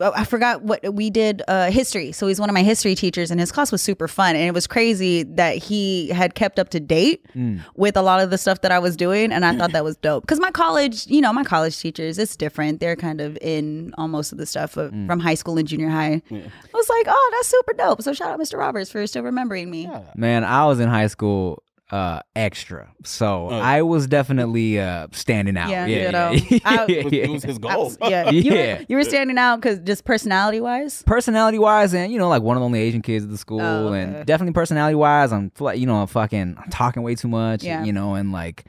[0.00, 2.12] oh, I forgot what we did uh history.
[2.12, 4.54] So he's one of my history teachers and his class was super fun and it
[4.54, 7.26] was crazy that he had kept up to date
[7.74, 9.96] with a lot of the stuff that I was doing and I thought that was
[9.98, 10.26] dope.
[10.26, 12.80] Cuz my college, you know, my college teachers, it's different.
[12.80, 15.90] They're kind of in on most of the stuff of, from high school and junior
[15.90, 16.22] high.
[16.32, 18.58] I was like, "Oh, that's super dope." So shout out Mr.
[18.58, 19.86] Roberts for still remembering me.
[20.16, 21.62] Man, I was in high school
[21.92, 22.92] uh extra.
[23.04, 25.70] So I was definitely uh standing out.
[25.70, 25.96] Yeah, Yeah.
[25.96, 26.60] you yeah, know.
[26.64, 27.92] I- it was, it was his goal.
[28.02, 28.30] Yeah.
[28.36, 28.78] You, Yeah.
[28.78, 31.02] Were, you were standing out cuz just personality wise.
[31.06, 33.60] personality wise and you know like one of the only asian kids at the school
[33.60, 34.02] Oh, okay.
[34.02, 37.62] and definitely personality wise i'm fl- you know I'm fucking I'm talking way too much
[37.62, 37.84] Yeah.
[37.84, 38.64] you know and like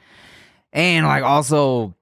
[0.71, 1.95] and like also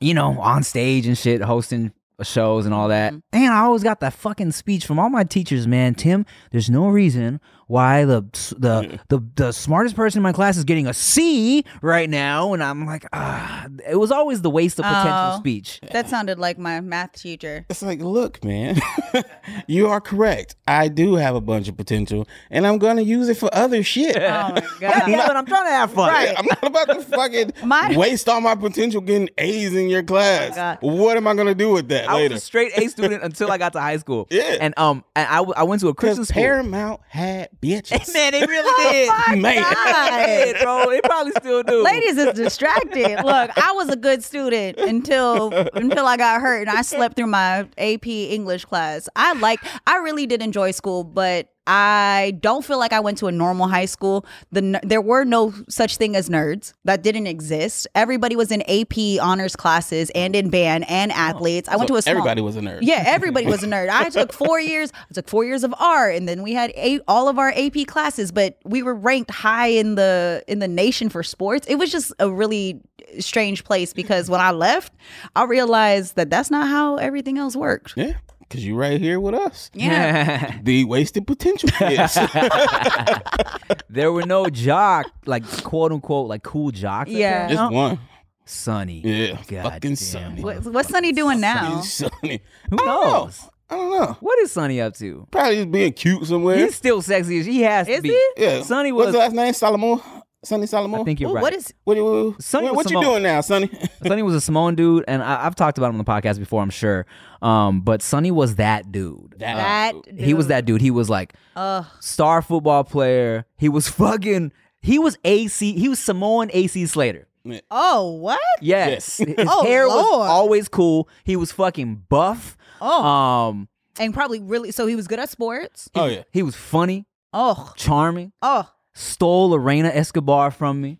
[0.00, 3.22] you know on stage and shit hosting shows and all that Mhm.
[3.32, 6.88] and i always got that fucking speech from all my teachers man tim there's no
[6.88, 8.22] reason why the
[8.58, 12.62] the the, the smartest person in my class is getting a c right now and
[12.62, 15.38] i'm like ah it was always the waste of potential Oh.
[15.38, 17.64] speech That sounded like my math teacher.
[17.70, 18.76] It's like, look, man,
[19.66, 20.56] you are correct.
[20.66, 24.16] I do have a bunch of potential, and I'm gonna use it for other shit.
[24.16, 25.26] Oh my yeah, god.
[25.26, 28.54] but i'm trying to have fun I'm not about to fucking My- waste all my
[28.54, 30.54] potential getting A's in your class.
[30.54, 30.78] God.
[30.80, 32.34] what am I gonna do with that I later?
[32.34, 34.26] was a straight A student until I got to high school.
[34.30, 34.56] Yeah.
[34.60, 36.42] and um, and I, w- I went to a Christian school.
[36.42, 38.12] Paramount had bitches.
[38.14, 39.08] Man, they really oh did.
[39.08, 39.62] Oh my Man.
[39.62, 40.26] God.
[40.26, 40.90] They bro.
[40.90, 41.82] They probably still do.
[41.82, 43.16] Ladies is distracted.
[43.24, 47.26] Look, I was a good student until until I got hurt and I slept through
[47.26, 49.08] my AP English class.
[49.16, 53.26] I like I really did enjoy school, but I don't feel like I went to
[53.26, 54.24] a normal high school.
[54.50, 56.72] The there were no such thing as nerds.
[56.84, 57.86] That didn't exist.
[57.94, 61.68] Everybody was in AP honors classes and in band and oh, athletes.
[61.68, 62.78] I went So to a small, everybody was a nerd.
[62.80, 63.90] Yeah, everybody was a nerd.
[63.90, 64.90] I took four years.
[65.10, 67.86] I took four years of art, and then we had eight, all of our AP
[67.86, 68.32] classes.
[68.32, 71.66] But we were ranked high in the in the nation for sports.
[71.66, 72.80] It was just a really
[73.20, 74.94] strange place because when I left,
[75.36, 77.92] I realized that that's not how everything else worked.
[77.94, 78.14] Yeah,
[78.48, 79.70] because you right here with us.
[79.74, 82.14] Yeah, The wasted potential kids.
[83.90, 87.10] there were no jock, like quote unquote, like cool jocks.
[87.10, 87.48] Yeah.
[87.48, 87.98] that Just one.
[88.44, 89.00] Sunny.
[89.04, 89.96] Yeah, God fucking damn.
[89.96, 90.42] Sonny.
[90.42, 91.80] what, what's Sonny doing now?
[91.82, 92.40] Sonny.
[92.70, 93.02] Who I know.
[93.02, 93.42] knows?
[93.70, 94.16] I don't know.
[94.20, 95.26] What is Sonny up to?
[95.30, 96.56] Probably just being cute somewhere.
[96.56, 98.08] He's still sexy as he has to Is be.
[98.08, 98.30] he?
[98.38, 98.62] yeah.
[98.62, 99.12] Sonny What's was.
[99.12, 99.52] the last name?
[99.52, 100.00] Solomon.
[100.44, 101.00] Sonny Solomon.
[101.00, 101.42] I think you're Ooh, right.
[101.42, 101.74] What is?
[101.84, 103.70] What, what, Sonny what, was what you doing now, Sonny?
[104.06, 106.62] Sonny was a Samoan dude, and I, I've talked about him on the podcast before,
[106.62, 107.06] I'm sure.
[107.42, 109.34] Um, but Sonny was that dude.
[109.38, 110.80] That He was that dude.
[110.80, 111.84] He was like Ugh.
[112.00, 113.46] star football player.
[113.56, 114.52] He was fucking.
[114.80, 115.72] He was AC.
[115.72, 117.26] He was Samoan AC Slater.
[117.70, 118.38] Oh, what?
[118.60, 120.28] Yes, his Oh, hair was Lord.
[120.28, 121.08] always cool.
[121.24, 122.56] He was fucking buff.
[122.80, 123.68] Oh, Um,
[123.98, 124.70] and probably really.
[124.70, 125.88] So he was good at sports.
[125.96, 126.22] oh yeah.
[126.30, 128.32] he was funny, Oh, charming.
[128.42, 128.70] oh.
[128.98, 130.98] Stole Lorena Escobar from me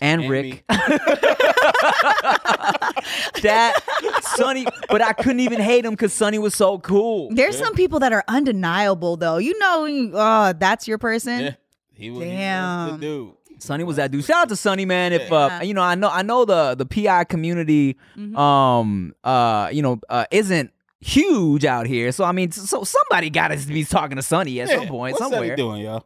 [0.00, 0.44] and, And Rick.
[0.44, 0.62] me.
[3.42, 3.74] that
[4.36, 7.30] Sonny, but I couldn't even hate him because Sonny was so cool.
[7.32, 9.38] There's some people that are undeniable, though.
[9.38, 11.40] You know, uh, that's your person.
[11.40, 11.54] Yeah.
[11.92, 13.32] He was, he was the dude.
[13.60, 14.24] Sonny was that dude.
[14.24, 15.12] Shout out to Sonny, man.
[15.12, 15.62] If uh, Yeah.
[15.62, 18.36] you know, I know, I know the the PI community, Mhm.
[18.36, 20.70] um, uh, you know, uh, isn't
[21.00, 22.10] huge out here.
[22.12, 25.22] So I mean, so somebody got to be talking to Sonny at some point, What's
[25.24, 25.40] somewhere.
[25.50, 26.04] Sonny doing, y'all?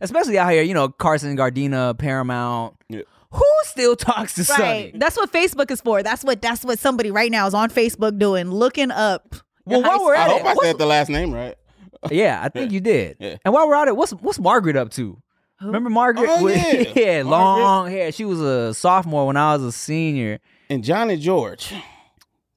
[0.00, 2.76] Especially out here, you know, Carson Gardena, Paramount.
[2.88, 3.02] Yeah.
[3.32, 4.46] Who still talks to Right.
[4.58, 4.92] Sonny?
[4.94, 6.02] That's what Facebook is for.
[6.02, 9.34] That's what that's what somebody right now is on Facebook doing, looking up.
[9.64, 11.54] Well, while we're I at school- it, hope I said the last name right.
[12.10, 13.18] Yeah, I think you did.
[13.20, 13.36] Yeah.
[13.44, 15.20] And while we're at it, what's what's Margaret up to?
[15.60, 16.28] Remember Margaret?
[16.30, 17.22] Oh, With- yeah.
[17.26, 18.10] long hair.
[18.10, 20.40] She was a sophomore when I was a senior.
[20.70, 21.74] And Johnny George.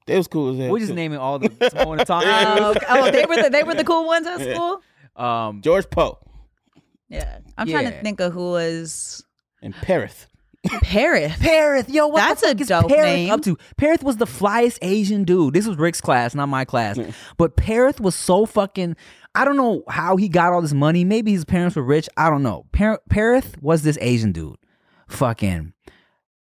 [0.06, 0.70] They was cool as hell.
[0.72, 0.94] We're just too.
[0.96, 2.26] naming all the Samoan and Tonga.
[2.26, 2.86] Oh, okay.
[2.88, 4.80] oh, they were the they were the cool ones at school.
[5.14, 6.18] Um, George Poe
[7.14, 7.90] Yeah, I'm trying Yeah.
[7.92, 9.24] to think of who was
[9.62, 10.26] and Perith.
[10.82, 11.30] Paris.
[11.40, 13.30] Perith, yo, what That's the a fuck is dope Perith name.
[13.30, 13.58] up to?
[13.76, 15.52] Perith was the flyest Asian dude.
[15.52, 16.98] This was Rick's class, not my class.
[17.36, 18.96] But Perith was so fucking.
[19.34, 21.04] I don't know how he got all this money.
[21.04, 22.08] Maybe his parents were rich.
[22.16, 22.64] I don't know.
[22.72, 24.56] Per- Perith was this Asian dude.
[25.08, 25.74] Fucking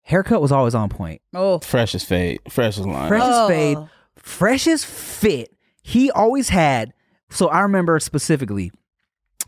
[0.04, 1.22] haircut was always on point.
[1.34, 2.42] Oh, Fresh as fade.
[2.50, 3.08] Fresh as line.
[3.08, 3.48] Fresh as Oh.
[3.48, 3.78] fade,
[4.18, 5.56] fresh as fit.
[5.82, 6.94] He always had.
[7.32, 8.72] So I remember specifically,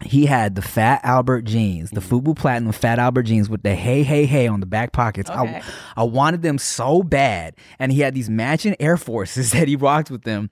[0.06, 2.22] he had the Fat Albert jeans, the mm.
[2.22, 5.30] Fubu Platinum Fat Albert jeans with the hey hey hey on the back pockets.
[5.30, 5.62] Okay.
[5.95, 9.76] I I wanted them so bad, and he had these matching Air Forces that he
[9.76, 10.49] rocked with them,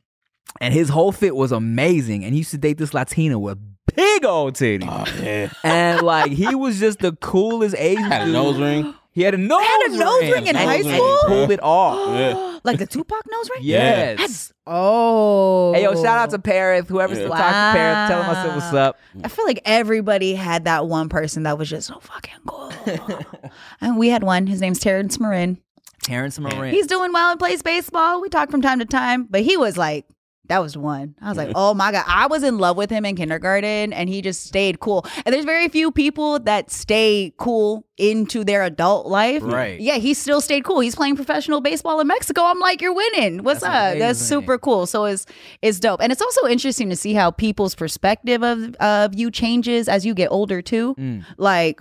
[0.59, 2.23] and his whole fit was amazing.
[2.23, 3.57] And he used to date this Latina with
[3.95, 4.87] big old titty.
[4.89, 5.51] Oh, yeah.
[5.63, 8.03] and like he was just the coolest Asian.
[8.03, 8.33] Had a dude.
[8.33, 8.93] nose ring.
[9.13, 11.17] He had a nose had a nose ring in And- high and he school?
[11.27, 12.17] pulled it off.
[12.17, 12.50] Yeah.
[12.63, 13.59] Like the Tupac nose ring?
[13.63, 14.19] Yes.
[14.19, 15.73] That's oh.
[15.73, 16.87] Hey yo, shout out to Paris.
[16.87, 18.97] Whoever still talks to Paris, tell him I said what's up.
[19.23, 22.71] I feel like everybody had that one person that was just so fucking cool.
[23.81, 24.47] and we had one.
[24.47, 25.59] His name's Terrence Marin.
[26.03, 26.73] Terrence Moran.
[26.73, 28.21] He's doing well and plays baseball.
[28.21, 30.05] We talk from time to time, but he was like,
[30.45, 31.15] that was one.
[31.21, 32.03] I was like, oh my God.
[32.07, 35.05] I was in love with him in kindergarten and he just stayed cool.
[35.25, 39.43] And there's very few people that stay cool into their adult life.
[39.43, 39.79] Right.
[39.79, 40.79] Yeah, he still stayed cool.
[40.79, 42.41] He's playing professional baseball in Mexico.
[42.43, 43.43] I'm like, you're winning.
[43.43, 43.99] What's That's up?
[43.99, 44.87] That's super cool.
[44.87, 45.25] So it's
[45.61, 46.01] it's dope.
[46.01, 50.13] And it's also interesting to see how people's perspective of of you changes as you
[50.13, 50.95] get older too.
[50.95, 51.23] Mm.
[51.37, 51.79] Like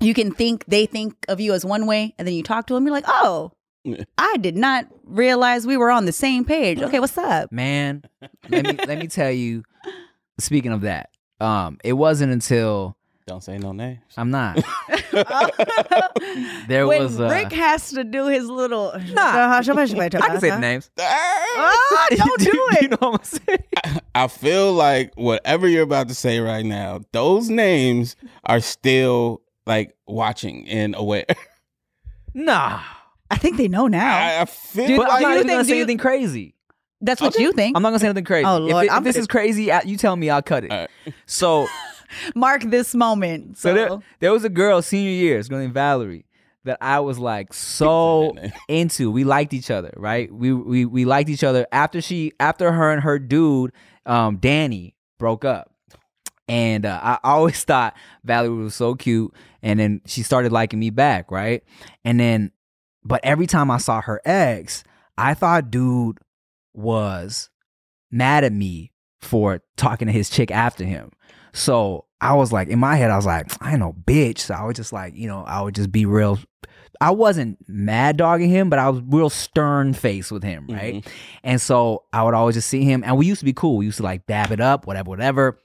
[0.00, 2.74] you can think they think of you as one way and then you talk to
[2.74, 3.52] them, you're like, oh.
[4.18, 6.80] I did not realize we were on the same page.
[6.80, 7.50] Okay, what's up?
[7.50, 8.02] Man,
[8.48, 9.64] let me let me tell you.
[10.38, 11.10] Speaking of that,
[11.40, 14.00] um, it wasn't until Don't say no names.
[14.16, 14.62] I'm not.
[16.68, 19.58] There when was uh, Rick has to do his little Nah.
[19.58, 20.90] I can say the names.
[21.54, 22.82] Ah, don't do it.
[22.82, 23.98] you know what I'm saying?
[24.14, 29.94] I feel like whatever you're about to say right now, those names are still like
[30.06, 31.26] watching and aware.
[32.32, 32.80] Nah,
[33.32, 34.16] I think they know now.
[34.16, 36.54] I, I feel Dude, but I'm not you even think- gonna say you- anything crazy.
[37.00, 37.76] That's what you think.
[37.76, 38.44] I'm not gonna say anything crazy.
[38.46, 40.70] Oh, If it- if, this is crazy, I- you tell me, I'll cut it.
[40.70, 40.90] All right.
[41.26, 41.66] So,
[42.36, 43.56] Mark this moment.
[43.58, 46.26] so So, there, there was a girl senior year, it's named Valerie,
[46.64, 48.36] that I was like so
[48.68, 49.10] into.
[49.10, 50.32] We liked each other, right?
[50.32, 53.72] We we we liked each other after she after her and her dude,
[54.06, 55.70] um, Danny broke up.
[56.48, 60.90] And uh, I always thought Valerie was so cute, and then she started liking me
[60.90, 61.64] back, right?
[62.04, 62.50] And then,
[63.04, 64.84] but every time I saw her ex,
[65.18, 66.18] I thought dude
[66.74, 67.50] was
[68.10, 71.10] mad at me for talking to his chick after him.
[71.52, 74.38] So I was like, in my head, I was like, I ain't no bitch.
[74.38, 76.38] So I was just like, you know, I would just be real.
[77.00, 81.06] I wasn't mad dogging him, but I was real stern face with him, right?
[81.42, 83.76] And so I would always just see him, and we used to be cool.
[83.76, 85.58] We used to like dab it up, whatever, whatever.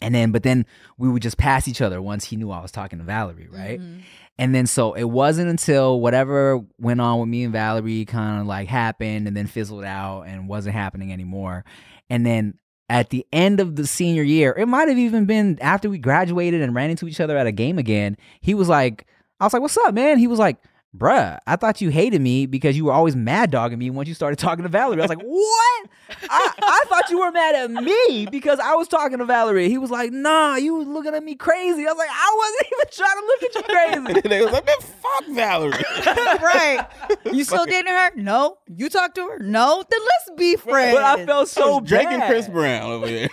[0.00, 0.66] And then, but then
[0.98, 3.80] we would just pass each other once he knew I was talking to Valerie, right?
[3.80, 4.02] Mhm.
[4.38, 8.46] And then so it wasn't until whatever went on with me and Valerie kind of
[8.46, 11.64] like happened and then fizzled out and wasn't happening anymore.
[12.08, 12.54] And then
[12.88, 16.62] at the end of the senior year, it might have even been after we graduated
[16.62, 18.16] and ran into each other at a game again.
[18.40, 19.06] He was like,
[19.40, 20.18] I was like, what's up, man?
[20.18, 20.56] He was like,
[20.96, 24.14] bruh, I thought you hated me because you were always mad dogging me once you
[24.14, 24.98] started talking to Valerie.
[24.98, 25.86] I was like, what?
[26.30, 29.68] I, I thought you were mad at me because I was talking to Valerie.
[29.68, 31.86] He was like, nah, you was looking at me crazy.
[31.86, 34.28] I was like, I wasn't even trying to look at you crazy.
[34.28, 35.84] they was like, man, fuck Valerie.
[36.42, 36.86] right.
[37.32, 38.10] You still dating her?
[38.16, 38.58] No.
[38.74, 39.38] You talk to her?
[39.40, 39.84] No.
[39.88, 40.96] Then let's be friends.
[40.96, 42.14] But I felt so Drake bad.
[42.14, 43.28] and Chris Brown over there.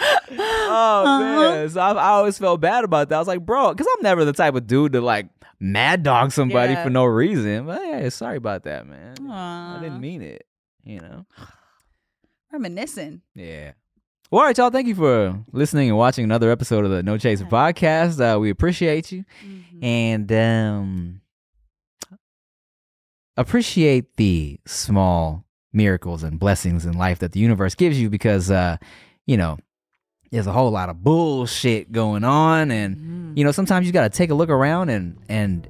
[0.00, 1.40] Oh Uh-huh.
[1.40, 3.16] man, so I, I always felt bad about that.
[3.16, 5.26] I was like, bro, because I'm never the type of dude to like
[5.60, 6.84] mad dog somebody Yeah.
[6.84, 7.66] for no reason.
[7.66, 9.14] But yeah, sorry about that, man.
[9.30, 10.46] I didn't mean it.
[10.84, 11.26] You know.
[12.52, 13.20] Reminiscing.
[13.34, 13.72] Yeah.
[14.30, 14.70] Well, all right, y'all.
[14.70, 18.20] Thank you for listening and watching another episode of the No Chaser podcast.
[18.20, 19.24] Uh, we appreciate you
[19.82, 21.20] and um,
[23.36, 28.76] appreciate the small miracles and blessings in life that the universe gives you because, uh,
[29.26, 29.58] you know,
[30.30, 33.32] there's a whole lot of bullshit going on, and mm-hmm.
[33.36, 35.68] you know sometimes you got to take a look around and and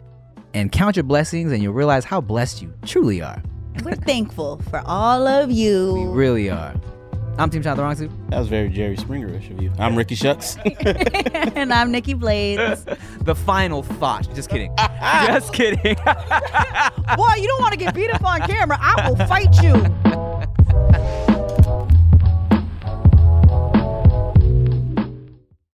[0.54, 3.42] and count your blessings, and you'll realize how blessed you truly are.
[3.84, 5.94] We're thankful for all of you.
[5.94, 6.74] We really are.
[7.38, 8.11] I'm Tim Chantarangsu.
[8.30, 9.70] That was very Jerry Springerish of you.
[9.78, 10.56] I'm Ricky Shucks.
[10.80, 12.84] and I'm Nikki Blades.
[13.20, 14.28] the final thought.
[14.34, 14.74] Just kidding.
[15.00, 15.94] Just kidding.
[15.94, 18.76] Boy, you don't want to get beat up on camera.
[18.80, 21.17] I will fight you.